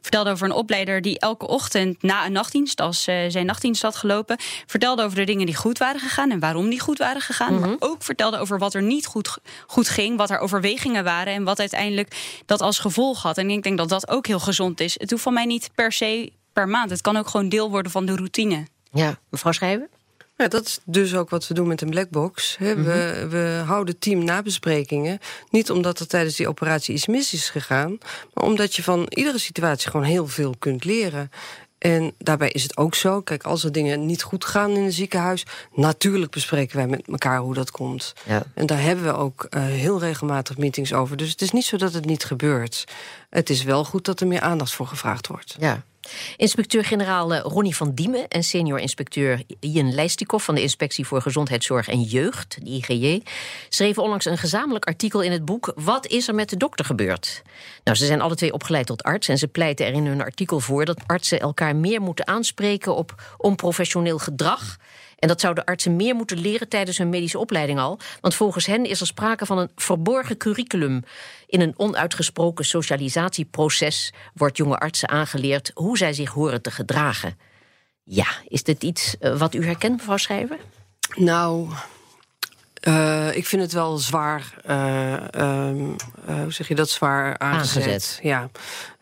vertelde 0.00 0.30
over 0.30 0.46
een 0.46 0.52
opleider 0.52 1.02
die 1.02 1.18
elke 1.18 1.46
ochtend 1.46 2.02
na 2.02 2.26
een 2.26 2.32
nachtdienst, 2.32 2.80
als 2.80 3.02
zijn 3.02 3.46
nachtdienst 3.46 3.82
had 3.82 3.96
gelopen, 3.96 4.36
vertelde 4.66 5.02
over 5.02 5.16
de 5.16 5.24
dingen 5.24 5.46
die 5.46 5.54
goed 5.54 5.78
waren 5.78 6.00
gegaan 6.00 6.30
en 6.30 6.38
waarom 6.38 6.68
die 6.68 6.80
goed 6.80 6.98
waren 6.98 7.20
gegaan. 7.20 7.52
Mm 7.52 7.62
-hmm. 7.62 7.68
Maar 7.68 7.90
ook 7.90 8.02
vertelde 8.02 8.38
over 8.38 8.58
wat 8.58 8.74
er 8.74 8.82
niet 8.82 9.06
goed, 9.06 9.38
goed 9.66 9.88
ging, 9.88 10.16
wat 10.16 10.30
er 10.30 10.38
overwegingen 10.38 11.04
waren 11.04 11.32
en 11.32 11.44
wat 11.44 11.60
uiteindelijk 11.60 12.42
dat 12.46 12.60
als 12.60 12.78
gevolg 12.78 13.22
had. 13.22 13.38
En 13.38 13.50
ik 13.50 13.62
denk 13.62 13.78
dat 13.78 13.88
dat 13.88 14.08
ook 14.08 14.26
heel 14.26 14.40
gezond 14.40 14.80
is. 14.80 14.94
Het 14.98 15.10
hoeft 15.10 15.22
van 15.22 15.34
mij 15.34 15.44
niet 15.44 15.70
per 15.74 15.92
se 15.92 16.32
per 16.52 16.68
maand. 16.68 16.90
Het 16.90 17.00
kan 17.00 17.16
ook 17.16 17.28
gewoon 17.28 17.48
deel 17.48 17.70
worden 17.70 17.92
van 17.92 18.06
de 18.06 18.16
routine. 18.16 18.66
Ja, 18.92 19.18
mevrouw 19.30 19.52
Schrijven? 19.52 19.88
Ja, 20.36 20.48
dat 20.48 20.64
is 20.66 20.78
dus 20.84 21.14
ook 21.14 21.30
wat 21.30 21.48
we 21.48 21.54
doen 21.54 21.66
met 21.66 21.80
een 21.80 21.90
blackbox. 21.90 22.56
we, 22.58 22.74
mhm. 22.76 23.28
we 23.28 23.62
houden 23.66 23.98
team 23.98 24.24
nabesprekingen. 24.24 25.18
Niet 25.50 25.70
omdat 25.70 26.00
er 26.00 26.06
tijdens 26.06 26.36
die 26.36 26.48
operatie 26.48 26.94
iets 26.94 27.06
mis 27.06 27.32
is 27.32 27.50
gegaan... 27.50 27.98
maar 28.34 28.44
omdat 28.44 28.74
je 28.74 28.82
van 28.82 29.06
iedere 29.08 29.38
situatie 29.38 29.90
gewoon 29.90 30.06
heel 30.06 30.26
veel 30.26 30.54
kunt 30.58 30.84
leren. 30.84 31.30
En 31.78 32.14
daarbij 32.18 32.50
is 32.50 32.62
het 32.62 32.76
ook 32.76 32.94
zo, 32.94 33.20
kijk, 33.20 33.42
als 33.42 33.64
er 33.64 33.72
dingen 33.72 34.06
niet 34.06 34.22
goed 34.22 34.44
gaan 34.44 34.70
in 34.70 34.82
een 34.82 34.92
ziekenhuis... 34.92 35.46
natuurlijk 35.72 36.32
bespreken 36.32 36.76
wij 36.76 36.86
met 36.86 37.02
elkaar 37.06 37.38
hoe 37.38 37.54
dat 37.54 37.70
komt. 37.70 38.12
Ja. 38.26 38.42
En 38.54 38.66
daar 38.66 38.82
hebben 38.82 39.04
we 39.04 39.12
ook 39.12 39.46
uh, 39.50 39.64
heel 39.64 39.98
regelmatig 39.98 40.56
meetings 40.56 40.92
over. 40.92 41.16
Dus 41.16 41.30
het 41.30 41.42
is 41.42 41.50
niet 41.50 41.64
zo 41.64 41.76
dat 41.76 41.94
het 41.94 42.04
niet 42.04 42.24
gebeurt. 42.24 42.84
Het 43.30 43.50
is 43.50 43.62
wel 43.62 43.84
goed 43.84 44.04
dat 44.04 44.20
er 44.20 44.26
meer 44.26 44.40
aandacht 44.40 44.72
voor 44.72 44.86
gevraagd 44.86 45.26
wordt. 45.26 45.56
Ja. 45.58 45.84
Inspecteur-generaal 46.36 47.34
eh, 47.34 47.40
Ronnie 47.40 47.76
van 47.76 47.94
Diemen 47.94 48.28
en 48.28 48.42
senior-inspecteur 48.42 49.42
Ian 49.60 49.94
Leistikoff 49.94 50.44
van 50.44 50.54
de 50.54 50.62
Inspectie 50.62 51.06
voor 51.06 51.22
Gezondheidszorg 51.22 51.88
en 51.88 52.02
Jeugd, 52.02 52.56
de 52.64 52.70
IGJ, 52.70 53.22
schreven 53.68 54.02
onlangs 54.02 54.24
een 54.24 54.38
gezamenlijk 54.38 54.84
artikel 54.84 55.22
in 55.22 55.32
het 55.32 55.44
boek 55.44 55.72
Wat 55.74 56.06
is 56.06 56.28
er 56.28 56.34
met 56.34 56.48
de 56.48 56.56
dokter 56.56 56.84
gebeurd? 56.84 57.42
Nou, 57.84 57.96
ze 57.96 58.06
zijn 58.06 58.20
alle 58.20 58.34
twee 58.34 58.52
opgeleid 58.52 58.86
tot 58.86 59.02
arts 59.02 59.28
en 59.28 59.38
ze 59.38 59.48
pleiten 59.48 59.86
er 59.86 59.92
in 59.92 60.06
hun 60.06 60.22
artikel 60.22 60.60
voor 60.60 60.84
dat 60.84 61.00
artsen 61.06 61.40
elkaar 61.40 61.76
meer 61.76 62.00
moeten 62.00 62.26
aanspreken 62.26 62.94
op 62.94 63.22
onprofessioneel 63.36 64.18
gedrag 64.18 64.78
en 65.24 65.30
dat 65.30 65.40
zouden 65.40 65.64
artsen 65.64 65.96
meer 65.96 66.14
moeten 66.14 66.38
leren 66.38 66.68
tijdens 66.68 66.98
hun 66.98 67.08
medische 67.08 67.38
opleiding 67.38 67.78
al. 67.78 67.98
Want 68.20 68.34
volgens 68.34 68.66
hen 68.66 68.84
is 68.84 69.00
er 69.00 69.06
sprake 69.06 69.46
van 69.46 69.58
een 69.58 69.70
verborgen 69.76 70.36
curriculum. 70.36 71.02
In 71.46 71.60
een 71.60 71.74
onuitgesproken 71.76 72.64
socialisatieproces 72.64 74.12
wordt 74.34 74.56
jonge 74.56 74.78
artsen 74.78 75.08
aangeleerd 75.08 75.70
hoe 75.74 75.98
zij 75.98 76.12
zich 76.12 76.30
horen 76.30 76.62
te 76.62 76.70
gedragen. 76.70 77.38
Ja, 78.02 78.26
is 78.48 78.62
dit 78.62 78.82
iets 78.82 79.16
wat 79.20 79.54
u 79.54 79.64
herkent, 79.64 79.96
mevrouw 79.96 80.16
Schrijver? 80.16 80.58
Nou, 81.14 81.68
uh, 82.88 83.36
ik 83.36 83.46
vind 83.46 83.62
het 83.62 83.72
wel 83.72 83.98
zwaar, 83.98 84.54
uh, 84.66 85.12
um, 85.36 85.96
uh, 86.28 86.42
hoe 86.42 86.52
zeg 86.52 86.68
je 86.68 86.74
dat, 86.74 86.90
zwaar 86.90 87.38
aangezet. 87.38 87.82
aangezet. 87.82 88.18
Ja. 88.22 88.50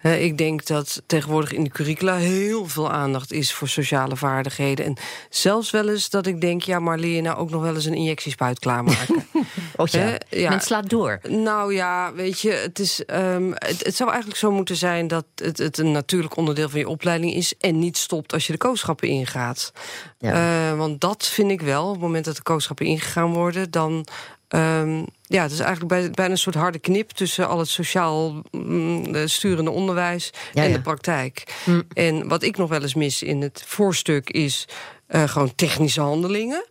Ik 0.03 0.39
denk 0.39 0.67
dat 0.67 1.03
tegenwoordig 1.07 1.53
in 1.53 1.65
de 1.65 1.71
curricula 1.71 2.17
heel 2.17 2.69
veel 2.69 2.91
aandacht 2.91 3.33
is 3.33 3.53
voor 3.53 3.69
sociale 3.69 4.17
vaardigheden. 4.17 4.85
En 4.85 4.97
zelfs 5.31 5.71
wel 5.71 5.89
eens 5.89 6.11
dat 6.11 6.27
ik 6.27 6.41
denk, 6.41 6.63
ja, 6.63 6.79
maar 6.79 6.99
leer 6.99 7.15
je 7.15 7.23
nou 7.23 7.37
ook 7.37 7.51
nog 7.51 7.63
wel 7.63 7.75
eens 7.75 7.85
een 7.85 7.95
injectiespuit 7.95 8.59
klaarmaken? 8.59 9.27
oh 9.77 9.87
ja, 9.87 10.19
ja. 10.29 10.51
men 10.51 10.61
slaat 10.61 10.91
door. 10.91 11.21
Nou 11.29 11.75
ja, 11.75 12.13
weet 12.13 12.41
je, 12.41 12.51
het, 12.51 12.79
is, 12.79 13.03
um, 13.07 13.53
het, 13.55 13.85
het, 13.85 13.97
zou 13.97 14.11
eigenlijk 14.11 14.41
zo 14.41 14.51
moeten 14.51 14.77
zijn 14.77 15.09
dat 15.09 15.25
het, 15.35 15.59
het, 15.59 15.79
een 15.79 15.93
natuurlijk 15.93 16.37
onderdeel 16.37 16.69
van 16.69 16.79
je 16.79 16.89
opleiding 16.89 17.35
is 17.35 17.55
en 17.59 17.79
niet 17.79 17.97
stopt 17.97 18.33
als 18.33 18.47
je 18.47 18.53
de 18.53 18.59
kooschappen 18.59 19.09
ingaat. 19.09 19.73
Ja. 20.19 20.77
want 20.77 21.01
dat 21.01 21.27
vind 21.27 21.51
ik 21.51 21.61
wel, 21.61 21.87
op 21.87 21.93
het 21.93 22.01
moment 22.01 22.25
dat 22.25 22.37
de 22.37 22.43
kooschappen 22.43 22.87
ingegaan 22.87 23.33
worden, 23.33 23.71
dan 23.71 24.07
Um, 24.55 25.07
ja, 25.23 25.43
het 25.43 25.53
is 25.53 25.59
eigenlijk 25.59 26.15
bijna 26.15 26.33
een 26.33 26.39
soort 26.39 26.55
harde 26.55 26.79
knip 26.79 27.11
tussen 27.11 27.49
al 27.49 27.59
het 27.59 27.69
sociaal 27.69 28.43
mm, 28.51 29.29
sturende 29.29 29.71
onderwijs 29.71 30.31
en 30.55 30.73
de 30.73 30.81
praktijk. 30.81 31.63
Mm. 31.65 31.83
En 31.93 32.29
wat 32.29 32.43
ik 32.43 32.57
nog 32.57 32.69
wel 32.69 32.83
eens 32.83 32.95
mis 32.95 33.23
in 33.23 33.41
het 33.43 33.63
voorstuk 33.67 34.31
is 34.31 34.69
uh, 35.09 35.23
gewoon 35.29 35.55
technische 35.55 36.01
handelingen. 36.01 36.65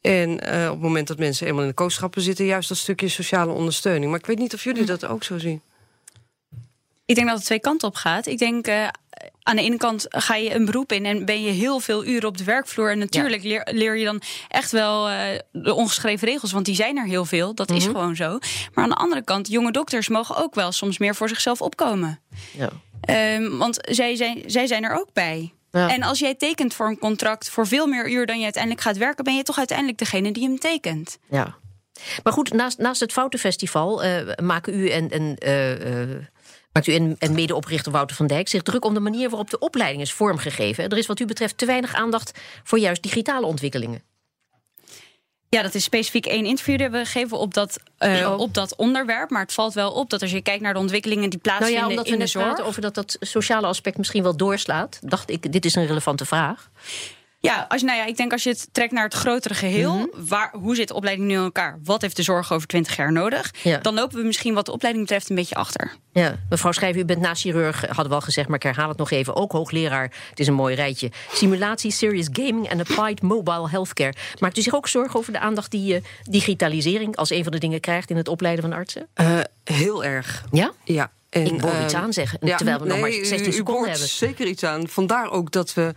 En 0.00 0.28
uh, 0.30 0.64
op 0.64 0.70
het 0.70 0.80
moment 0.80 1.08
dat 1.08 1.18
mensen 1.18 1.46
eenmaal 1.46 1.62
in 1.62 1.68
de 1.68 1.74
kooschappen 1.74 2.22
zitten, 2.22 2.44
juist 2.44 2.68
dat 2.68 2.78
stukje 2.78 3.08
sociale 3.08 3.52
ondersteuning. 3.52 4.10
Maar 4.10 4.20
ik 4.20 4.26
weet 4.26 4.38
niet 4.38 4.54
of 4.54 4.64
jullie 4.64 4.84
dat 4.84 5.06
ook 5.06 5.24
zo 5.24 5.38
zien. 5.38 5.60
Ik 7.04 7.14
denk 7.14 7.28
dat 7.28 7.36
het 7.36 7.46
twee 7.46 7.60
kanten 7.60 7.88
op 7.88 7.94
gaat. 7.94 8.26
Ik 8.26 8.38
denk, 8.38 8.68
uh, 8.68 8.88
aan 9.42 9.56
de 9.56 9.62
ene 9.62 9.76
kant 9.76 10.06
ga 10.08 10.34
je 10.34 10.54
een 10.54 10.64
beroep 10.64 10.92
in 10.92 11.06
en 11.06 11.24
ben 11.24 11.42
je 11.42 11.50
heel 11.50 11.80
veel 11.80 12.04
uren 12.04 12.28
op 12.28 12.38
de 12.38 12.44
werkvloer. 12.44 12.90
En 12.90 12.98
natuurlijk 12.98 13.42
leer, 13.42 13.68
leer, 13.70 13.96
je 13.96 14.04
dan 14.04 14.22
echt 14.48 14.70
wel 14.70 15.10
uh, 15.10 15.18
de 15.52 15.74
ongeschreven 15.74 16.28
regels, 16.28 16.52
want 16.52 16.64
die 16.64 16.74
zijn 16.74 16.96
er 16.96 17.06
heel 17.06 17.24
veel. 17.24 17.54
Dat 17.54 17.70
is 17.70 17.84
mhm. 17.84 17.94
gewoon 17.94 18.16
zo. 18.16 18.38
Maar 18.74 18.84
aan 18.84 18.90
de 18.90 18.96
andere 18.96 19.24
kant, 19.24 19.48
jonge 19.48 19.72
dokters 19.72 20.08
mogen 20.08 20.36
ook 20.36 20.54
wel 20.54 20.72
soms 20.72 20.98
meer 20.98 21.14
voor 21.14 21.28
zichzelf 21.28 21.62
opkomen. 21.62 22.20
Ja. 22.52 22.70
Um, 23.36 23.58
want 23.58 23.78
zij 23.80 24.16
zijn, 24.16 24.42
zij 24.46 24.66
zijn 24.66 24.84
er 24.84 25.00
ook 25.00 25.12
bij. 25.12 25.54
Ja. 25.70 25.90
En 25.90 26.02
als 26.02 26.18
jij 26.18 26.34
tekent 26.34 26.74
voor 26.74 26.86
een 26.86 26.98
contract 26.98 27.50
voor 27.50 27.66
veel 27.66 27.86
meer 27.86 28.10
uur 28.10 28.26
dan 28.26 28.38
je 28.38 28.44
uiteindelijk 28.44 28.82
gaat 28.82 28.96
werken, 28.96 29.24
ben 29.24 29.36
je 29.36 29.42
toch 29.42 29.58
uiteindelijk 29.58 29.98
degene 29.98 30.32
die 30.32 30.42
hem 30.42 30.58
tekent. 30.58 31.18
Ja. 31.30 31.56
Maar 32.22 32.32
goed, 32.32 32.52
naast, 32.52 32.78
naast 32.78 33.00
het 33.00 33.12
Foutenfestival 33.12 34.04
uh, 34.04 34.16
maken 34.42 34.74
u 34.74 34.88
en, 34.88 35.10
en 35.10 35.36
uh, 35.46 36.16
maakt 36.72 36.86
u 36.86 36.94
en, 37.18 37.34
medeoprichter 37.34 37.92
Wouter 37.92 38.16
van 38.16 38.26
Dijk 38.26 38.48
zich 38.48 38.62
druk 38.62 38.84
om 38.84 38.94
de 38.94 39.00
manier 39.00 39.28
waarop 39.28 39.50
de 39.50 39.58
opleiding 39.58 40.02
is 40.02 40.12
vormgegeven. 40.12 40.88
Er 40.88 40.98
is 40.98 41.06
wat 41.06 41.20
u 41.20 41.24
betreft 41.24 41.58
te 41.58 41.66
weinig 41.66 41.94
aandacht 41.94 42.38
voor 42.64 42.78
juist 42.78 43.02
digitale 43.02 43.46
ontwikkelingen. 43.46 44.02
Ja, 45.48 45.62
dat 45.62 45.74
is 45.74 45.84
specifiek 45.84 46.26
één 46.26 46.44
interview 46.44 46.78
dat 46.78 46.90
we 46.90 46.96
gegeven 46.96 47.38
op 47.38 47.54
dat, 47.54 47.80
uh, 47.98 48.34
op 48.38 48.54
dat 48.54 48.76
onderwerp. 48.76 49.30
Maar 49.30 49.42
het 49.42 49.52
valt 49.52 49.74
wel 49.74 49.92
op 49.92 50.10
dat 50.10 50.22
als 50.22 50.30
je 50.30 50.42
kijkt 50.42 50.62
naar 50.62 50.74
de 50.74 50.78
ontwikkelingen 50.78 51.30
die 51.30 51.38
plaatsvinden 51.38 51.80
nou 51.80 51.92
ja, 51.92 51.98
omdat 51.98 52.12
in 52.12 52.18
we 52.18 52.24
de 52.24 52.30
zorg... 52.30 52.60
over 52.60 52.80
dat 52.80 52.94
dat 52.94 53.16
sociale 53.20 53.66
aspect 53.66 53.96
misschien 53.96 54.22
wel 54.22 54.36
doorslaat, 54.36 54.98
dacht 55.02 55.30
ik, 55.30 55.52
dit 55.52 55.64
is 55.64 55.74
een 55.74 55.86
relevante 55.86 56.26
vraag. 56.26 56.70
Ja, 57.42 57.66
als, 57.68 57.82
nou 57.82 57.98
ja, 57.98 58.06
ik 58.06 58.16
denk 58.16 58.32
als 58.32 58.42
je 58.42 58.50
het 58.50 58.68
trekt 58.72 58.92
naar 58.92 59.04
het 59.04 59.14
grotere 59.14 59.54
geheel, 59.54 59.94
mhm. 59.94 60.06
waar, 60.28 60.50
hoe 60.52 60.74
zit 60.74 60.88
de 60.88 60.94
opleiding 60.94 61.28
nu 61.28 61.34
in 61.34 61.42
elkaar? 61.42 61.78
Wat 61.84 62.00
heeft 62.00 62.16
de 62.16 62.22
zorg 62.22 62.52
over 62.52 62.66
20 62.66 62.96
jaar 62.96 63.12
nodig? 63.12 63.50
Dan 63.82 63.94
lopen 63.94 64.18
we 64.18 64.24
misschien 64.24 64.54
wat 64.54 64.66
de 64.66 64.72
opleiding 64.72 65.06
betreft 65.06 65.30
een 65.30 65.36
beetje 65.36 65.54
achter. 65.54 65.96
Ja, 66.12 66.38
mevrouw 66.48 66.72
Schrijver, 66.72 67.00
u 67.00 67.04
bent 67.04 67.20
na 67.20 67.34
chirurg, 67.34 67.86
hadden 67.86 68.08
we 68.08 68.14
al 68.14 68.20
gezegd, 68.20 68.48
maar 68.48 68.56
ik 68.56 68.62
herhaal 68.62 68.88
het 68.88 68.98
nog 68.98 69.10
even. 69.10 69.36
Ook 69.36 69.52
hoogleraar, 69.52 70.12
het 70.30 70.40
is 70.40 70.46
een 70.46 70.54
mooi 70.54 70.74
rijtje. 70.74 71.10
Simulatie, 71.32 71.90
serious 71.90 72.28
gaming 72.32 72.68
en 72.68 72.80
applied 72.80 73.22
mobile 73.22 73.68
healthcare. 73.68 74.14
Maakt 74.38 74.58
u 74.58 74.62
zich 74.62 74.74
ook 74.74 74.88
zorgen 74.88 75.18
over 75.18 75.32
de 75.32 75.38
aandacht 75.38 75.70
die 75.70 75.94
uh, 75.94 76.00
digitalisering 76.22 77.16
als 77.16 77.30
een 77.30 77.42
van 77.42 77.52
de 77.52 77.58
dingen 77.58 77.80
krijgt 77.80 78.10
in 78.10 78.16
het 78.16 78.28
opleiden 78.28 78.64
van 78.64 78.72
artsen? 78.72 79.08
Uh, 79.20 79.40
heel 79.64 80.04
erg. 80.04 80.44
Ja? 80.50 80.72
Ja. 80.84 81.10
En, 81.30 81.44
ik 81.44 81.60
wil 81.60 81.82
iets 81.82 81.92
ehm, 81.92 82.02
aan 82.02 82.12
zeggen, 82.12 82.38
terwijl 82.38 82.78
we 82.78 82.86
nog 82.86 83.00
maar 83.00 83.12
16 83.12 83.52
seconden 83.52 83.90
hebben. 83.90 84.08
zeker 84.08 84.46
iets 84.46 84.64
aan. 84.64 84.88
Vandaar 84.88 85.30
ook 85.30 85.52
dat 85.52 85.74
we 85.74 85.94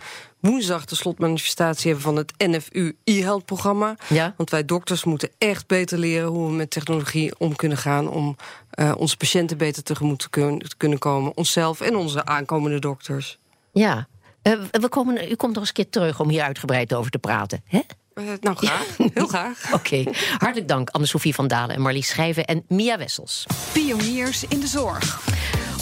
woensdag 0.50 0.86
de 0.86 0.96
slotmanifestatie 0.96 1.92
hebben 1.92 2.04
van 2.04 2.16
het 2.16 2.34
NFU 2.38 2.98
e-health 3.04 3.46
programma. 3.46 3.96
Ja. 4.10 4.34
Want 4.38 4.50
wij 4.50 4.66
dokters 4.66 5.04
moeten 5.04 5.30
echt 5.38 5.68
beter 5.68 5.98
leren 5.98 6.28
hoe 6.28 6.48
we 6.48 6.54
met 6.54 6.70
technologie 6.70 7.40
om 7.40 7.56
kunnen 7.56 7.78
gaan 7.78 8.10
om 8.10 8.36
uh, 8.76 8.94
onze 8.98 9.18
patiënten 9.18 9.58
beter 9.58 9.84
tegemoet 9.84 10.20
te 10.20 10.30
kunnen, 10.30 10.60
te 10.60 10.78
kunnen 10.78 11.00
komen. 11.00 11.38
Onszelf 11.38 11.82
en 11.82 11.96
onze 11.96 12.26
aankomende 12.26 12.80
dokters. 12.80 13.40
Ja, 13.72 14.08
uh, 14.44 14.54
we 14.72 14.90
komen, 14.90 15.32
u 15.32 15.36
komt 15.36 15.54
nog 15.54 15.60
eens 15.60 15.68
een 15.68 15.74
keer 15.74 15.90
terug 15.90 16.20
om 16.20 16.30
hier 16.30 16.42
uitgebreid 16.42 16.94
over 16.94 17.12
te 17.12 17.20
praten. 17.20 17.64
Hè? 17.66 17.80
Uh, 18.16 18.24
nou, 18.42 18.56
graag. 18.56 18.98
Heel 19.14 19.28
graag. 19.28 19.60
Oké. 19.74 20.04
Hartelijk 20.38 20.68
dank, 20.68 20.90
Anne-Sophie 20.90 21.36
van 21.36 21.48
Dalen 21.48 21.76
en 21.76 21.82
Marlies 21.82 22.08
Schrijven 22.08 22.46
en 22.46 22.64
Mia 22.68 22.98
Wessels. 22.98 23.46
Pioniers 23.74 24.44
in 24.44 24.60
de 24.60 24.68
zorg. 24.68 25.22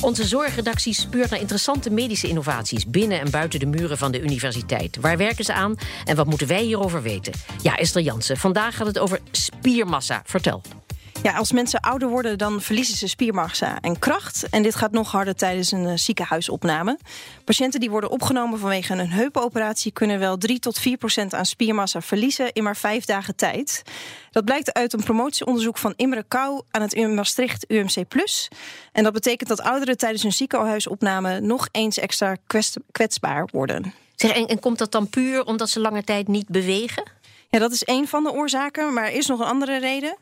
Onze 0.01 0.23
zorgredactie 0.27 0.93
speurt 0.93 1.29
naar 1.29 1.39
interessante 1.39 1.89
medische 1.89 2.27
innovaties 2.27 2.87
binnen 2.87 3.19
en 3.19 3.31
buiten 3.31 3.59
de 3.59 3.65
muren 3.65 3.97
van 3.97 4.11
de 4.11 4.21
universiteit. 4.21 4.97
Waar 4.99 5.17
werken 5.17 5.45
ze 5.45 5.53
aan 5.53 5.75
en 6.05 6.15
wat 6.15 6.27
moeten 6.27 6.47
wij 6.47 6.63
hierover 6.63 7.01
weten? 7.01 7.33
Ja, 7.61 7.77
Esther 7.77 8.01
Jansen, 8.01 8.37
vandaag 8.37 8.75
gaat 8.75 8.87
het 8.87 8.99
over 8.99 9.19
spiermassa. 9.31 10.21
Vertel. 10.25 10.61
Ja, 11.23 11.37
als 11.37 11.51
mensen 11.51 11.79
ouder 11.79 12.09
worden, 12.09 12.37
dan 12.37 12.61
verliezen 12.61 12.97
ze 12.97 13.07
spiermassa 13.07 13.79
en 13.81 13.99
kracht. 13.99 14.49
En 14.49 14.63
dit 14.63 14.75
gaat 14.75 14.91
nog 14.91 15.11
harder 15.11 15.35
tijdens 15.35 15.71
een 15.71 15.83
uh, 15.83 15.91
ziekenhuisopname. 15.95 16.97
Patiënten 17.43 17.79
die 17.79 17.89
worden 17.89 18.09
opgenomen 18.09 18.59
vanwege 18.59 18.93
een 18.93 19.11
heupoperatie... 19.11 19.91
kunnen 19.91 20.19
wel 20.19 20.37
3 20.37 20.59
tot 20.59 20.79
4 20.79 20.97
procent 20.97 21.33
aan 21.33 21.45
spiermassa 21.45 22.01
verliezen 22.01 22.53
in 22.53 22.63
maar 22.63 22.77
vijf 22.77 23.05
dagen 23.05 23.35
tijd. 23.35 23.83
Dat 24.31 24.45
blijkt 24.45 24.73
uit 24.73 24.93
een 24.93 25.03
promotieonderzoek 25.03 25.77
van 25.77 25.93
Imre 25.95 26.23
Kou 26.27 26.61
aan 26.71 26.81
het 26.81 27.07
Maastricht 27.07 27.65
UMC+. 27.67 27.95
En 28.91 29.03
dat 29.03 29.13
betekent 29.13 29.49
dat 29.49 29.61
ouderen 29.61 29.97
tijdens 29.97 30.23
een 30.23 30.33
ziekenhuisopname... 30.33 31.39
nog 31.39 31.67
eens 31.71 31.97
extra 31.97 32.35
kwetsbaar 32.91 33.49
worden. 33.51 33.93
Zeg, 34.15 34.31
en, 34.31 34.47
en 34.47 34.59
komt 34.59 34.77
dat 34.77 34.91
dan 34.91 35.09
puur 35.09 35.45
omdat 35.45 35.69
ze 35.69 35.79
lange 35.79 36.03
tijd 36.03 36.27
niet 36.27 36.47
bewegen? 36.47 37.03
Ja, 37.49 37.59
dat 37.59 37.71
is 37.71 37.83
één 37.83 38.07
van 38.07 38.23
de 38.23 38.31
oorzaken, 38.31 38.93
maar 38.93 39.05
er 39.05 39.13
is 39.13 39.27
nog 39.27 39.39
een 39.39 39.45
andere 39.45 39.79
reden. 39.79 40.17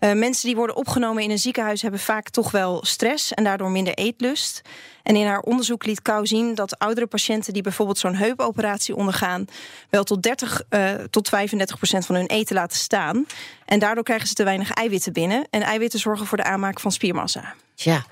Uh, 0.00 0.12
mensen 0.12 0.46
die 0.46 0.56
worden 0.56 0.76
opgenomen 0.76 1.22
in 1.22 1.30
een 1.30 1.38
ziekenhuis 1.38 1.82
hebben 1.82 2.00
vaak 2.00 2.28
toch 2.28 2.50
wel 2.50 2.84
stress 2.84 3.34
en 3.34 3.44
daardoor 3.44 3.70
minder 3.70 3.94
eetlust. 3.94 4.62
En 5.02 5.16
in 5.16 5.26
haar 5.26 5.40
onderzoek 5.40 5.86
liet 5.86 6.02
Kou 6.02 6.26
zien 6.26 6.54
dat 6.54 6.78
oudere 6.78 7.06
patiënten 7.06 7.52
die 7.52 7.62
bijvoorbeeld 7.62 7.98
zo'n 7.98 8.14
heupoperatie 8.14 8.96
ondergaan, 8.96 9.44
wel 9.90 10.04
tot 10.04 10.22
30 10.22 10.62
uh, 10.70 10.92
eh, 10.92 11.00
tot 11.10 11.28
35 11.28 11.76
procent 11.76 12.06
van 12.06 12.14
hun 12.14 12.26
eten 12.26 12.54
laten 12.54 12.78
staan. 12.78 13.26
En 13.64 13.78
daardoor 13.78 14.04
krijgen 14.04 14.28
ze 14.28 14.34
te 14.34 14.44
weinig 14.44 14.70
eiwitten 14.70 15.12
binnen. 15.12 15.46
En 15.50 15.62
eiwitten 15.62 15.98
zorgen 15.98 16.26
voor 16.26 16.36
de 16.36 16.44
aanmaak 16.44 16.80
van 16.80 16.92
spiermassa. 16.92 17.54
Ja. 17.74 18.04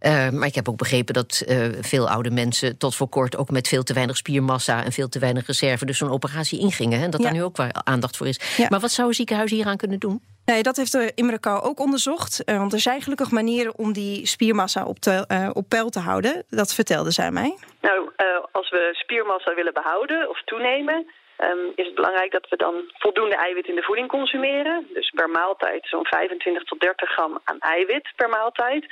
Uh, 0.00 0.30
maar 0.30 0.48
ik 0.48 0.54
heb 0.54 0.68
ook 0.68 0.76
begrepen 0.76 1.14
dat 1.14 1.42
uh, 1.48 1.66
veel 1.80 2.08
oude 2.08 2.30
mensen 2.30 2.76
tot 2.76 2.94
voor 2.94 3.08
kort 3.08 3.36
ook 3.36 3.50
met 3.50 3.68
veel 3.68 3.82
te 3.82 3.92
weinig 3.92 4.16
spiermassa 4.16 4.84
en 4.84 4.92
veel 4.92 5.08
te 5.08 5.18
weinig 5.18 5.46
reserve 5.46 5.84
dus 5.84 5.98
zo'n 5.98 6.10
operatie 6.10 6.58
ingingen. 6.58 7.02
En 7.02 7.10
dat 7.10 7.22
daar 7.22 7.32
nu 7.32 7.42
ook 7.42 7.56
wel 7.56 7.68
aandacht 7.72 8.16
voor 8.16 8.26
is. 8.26 8.40
Ja. 8.56 8.66
Maar 8.68 8.80
wat 8.80 8.92
zou 8.92 9.08
een 9.08 9.14
ziekenhuis 9.14 9.50
hieraan 9.50 9.76
kunnen 9.76 9.98
doen? 9.98 10.20
Nee, 10.50 10.62
dat 10.62 10.76
heeft 10.76 10.92
de 10.92 11.12
Imre 11.14 11.40
Kou 11.40 11.62
ook 11.62 11.80
onderzocht. 11.80 12.42
Uh, 12.44 12.58
want 12.58 12.72
er 12.72 12.80
zijn 12.80 13.00
gelukkig 13.00 13.30
manieren 13.30 13.78
om 13.78 13.92
die 13.92 14.26
spiermassa 14.26 14.84
op, 14.84 14.98
te, 14.98 15.50
op 15.52 15.68
peil 15.68 15.88
te 15.90 16.00
houden. 16.00 16.44
Dat 16.48 16.74
vertelde 16.74 17.10
zij 17.10 17.30
mij. 17.30 17.56
Nou, 17.80 18.10
als 18.52 18.70
we 18.70 18.90
spiermassa 18.92 19.54
willen 19.54 19.74
behouden 19.74 20.28
of 20.28 20.42
toenemen, 20.44 21.06
Um, 21.40 21.72
is 21.74 21.86
het 21.86 21.94
belangrijk 21.94 22.32
dat 22.32 22.48
we 22.48 22.56
dan 22.56 22.74
voldoende 22.92 23.36
eiwit 23.36 23.66
in 23.66 23.74
de 23.74 23.82
voeding 23.82 24.08
consumeren. 24.08 24.86
Dus 24.92 25.10
per 25.10 25.30
maaltijd 25.30 25.86
zo'n 25.86 26.06
25 26.06 26.64
tot 26.64 26.80
30 26.80 27.10
gram 27.10 27.38
aan 27.44 27.58
eiwit 27.58 28.12
per 28.16 28.28
maaltijd. 28.28 28.86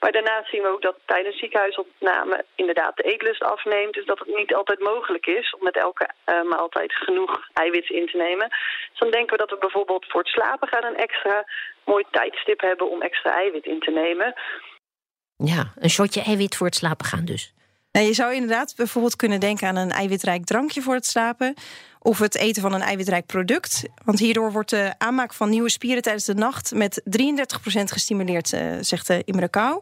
Maar 0.00 0.12
daarnaast 0.12 0.50
zien 0.50 0.62
we 0.62 0.68
ook 0.68 0.82
dat 0.82 0.96
tijdens 1.04 1.38
ziekenhuisopname 1.38 2.44
inderdaad 2.54 2.96
de 2.96 3.02
eetlust 3.02 3.42
afneemt. 3.42 3.94
Dus 3.94 4.06
dat 4.06 4.18
het 4.18 4.36
niet 4.36 4.54
altijd 4.54 4.80
mogelijk 4.80 5.26
is 5.26 5.54
om 5.58 5.62
met 5.62 5.76
elke 5.76 6.10
uh, 6.26 6.42
maaltijd 6.42 6.92
genoeg 6.92 7.48
eiwit 7.52 7.90
in 7.90 8.06
te 8.06 8.16
nemen. 8.16 8.48
Dus 8.90 8.98
dan 8.98 9.10
denken 9.10 9.32
we 9.32 9.44
dat 9.44 9.50
we 9.50 9.58
bijvoorbeeld 9.58 10.06
voor 10.08 10.20
het 10.20 10.30
slapen 10.30 10.68
gaan 10.68 10.84
een 10.84 10.96
extra 10.96 11.44
mooi 11.84 12.04
tijdstip 12.10 12.60
hebben 12.60 12.90
om 12.90 13.02
extra 13.02 13.30
eiwit 13.32 13.64
in 13.64 13.80
te 13.80 13.90
nemen. 13.90 14.34
Ja, 15.36 15.72
een 15.74 15.90
shotje 15.90 16.22
eiwit 16.22 16.56
voor 16.56 16.66
het 16.66 16.76
slapen 16.76 17.06
gaan 17.06 17.24
dus. 17.24 17.54
Nou, 17.96 18.08
je 18.08 18.14
zou 18.14 18.34
inderdaad 18.34 18.74
bijvoorbeeld 18.76 19.16
kunnen 19.16 19.40
denken 19.40 19.68
aan 19.68 19.76
een 19.76 19.90
eiwitrijk 19.90 20.44
drankje 20.44 20.82
voor 20.82 20.94
het 20.94 21.06
slapen. 21.06 21.54
Of 21.98 22.18
het 22.18 22.34
eten 22.34 22.62
van 22.62 22.72
een 22.72 22.80
eiwitrijk 22.80 23.26
product. 23.26 23.82
Want 24.04 24.18
hierdoor 24.18 24.52
wordt 24.52 24.70
de 24.70 24.94
aanmaak 24.98 25.34
van 25.34 25.50
nieuwe 25.50 25.70
spieren 25.70 26.02
tijdens 26.02 26.24
de 26.24 26.34
nacht 26.34 26.72
met 26.74 27.02
33% 27.04 27.92
gestimuleerd, 27.92 28.52
eh, 28.52 28.72
zegt 28.80 29.06
de 29.06 29.22
Imre 29.24 29.48
Kou. 29.48 29.80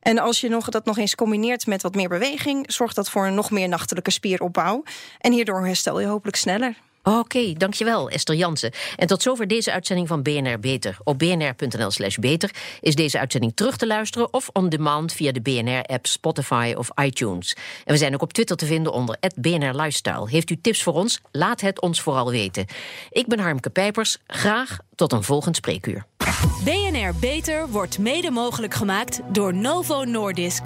En 0.00 0.18
als 0.18 0.40
je 0.40 0.48
nog, 0.48 0.68
dat 0.68 0.84
nog 0.84 0.98
eens 0.98 1.14
combineert 1.14 1.66
met 1.66 1.82
wat 1.82 1.94
meer 1.94 2.08
beweging, 2.08 2.72
zorgt 2.72 2.96
dat 2.96 3.10
voor 3.10 3.26
een 3.26 3.34
nog 3.34 3.50
meer 3.50 3.68
nachtelijke 3.68 4.10
spieropbouw. 4.10 4.82
En 5.18 5.32
hierdoor 5.32 5.66
herstel 5.66 6.00
je 6.00 6.06
hopelijk 6.06 6.36
sneller. 6.36 6.74
Oké, 7.04 7.52
dankjewel 7.52 8.10
Esther 8.10 8.36
Jansen. 8.36 8.70
En 8.96 9.06
tot 9.06 9.22
zover 9.22 9.46
deze 9.46 9.72
uitzending 9.72 10.08
van 10.08 10.22
BNR 10.22 10.58
Beter. 10.58 10.96
Op 11.02 11.18
bnr.nl 11.18 11.90
slash 11.90 12.16
beter 12.16 12.50
is 12.80 12.94
deze 12.94 13.18
uitzending 13.18 13.52
terug 13.54 13.76
te 13.76 13.86
luisteren... 13.86 14.32
of 14.32 14.50
on 14.52 14.68
demand 14.68 15.12
via 15.12 15.32
de 15.32 15.40
BNR-app, 15.40 16.06
Spotify 16.06 16.74
of 16.76 16.90
iTunes. 17.02 17.56
En 17.84 17.92
we 17.92 17.98
zijn 17.98 18.14
ook 18.14 18.22
op 18.22 18.32
Twitter 18.32 18.56
te 18.56 18.66
vinden 18.66 18.92
onder 18.92 19.18
BNR 19.36 19.74
Lifestyle. 19.74 20.30
Heeft 20.30 20.50
u 20.50 20.60
tips 20.60 20.82
voor 20.82 20.94
ons? 20.94 21.20
Laat 21.32 21.60
het 21.60 21.80
ons 21.80 22.00
vooral 22.00 22.30
weten. 22.30 22.66
Ik 23.10 23.26
ben 23.26 23.38
Harmke 23.38 23.70
Pijpers. 23.70 24.18
Graag 24.26 24.78
tot 24.94 25.12
een 25.12 25.22
volgend 25.22 25.56
spreekuur. 25.56 26.06
BNR 26.64 27.14
Beter 27.20 27.68
wordt 27.68 27.98
mede 27.98 28.30
mogelijk 28.30 28.74
gemaakt 28.74 29.20
door 29.32 29.54
Novo 29.54 30.04
Nordisk. 30.04 30.62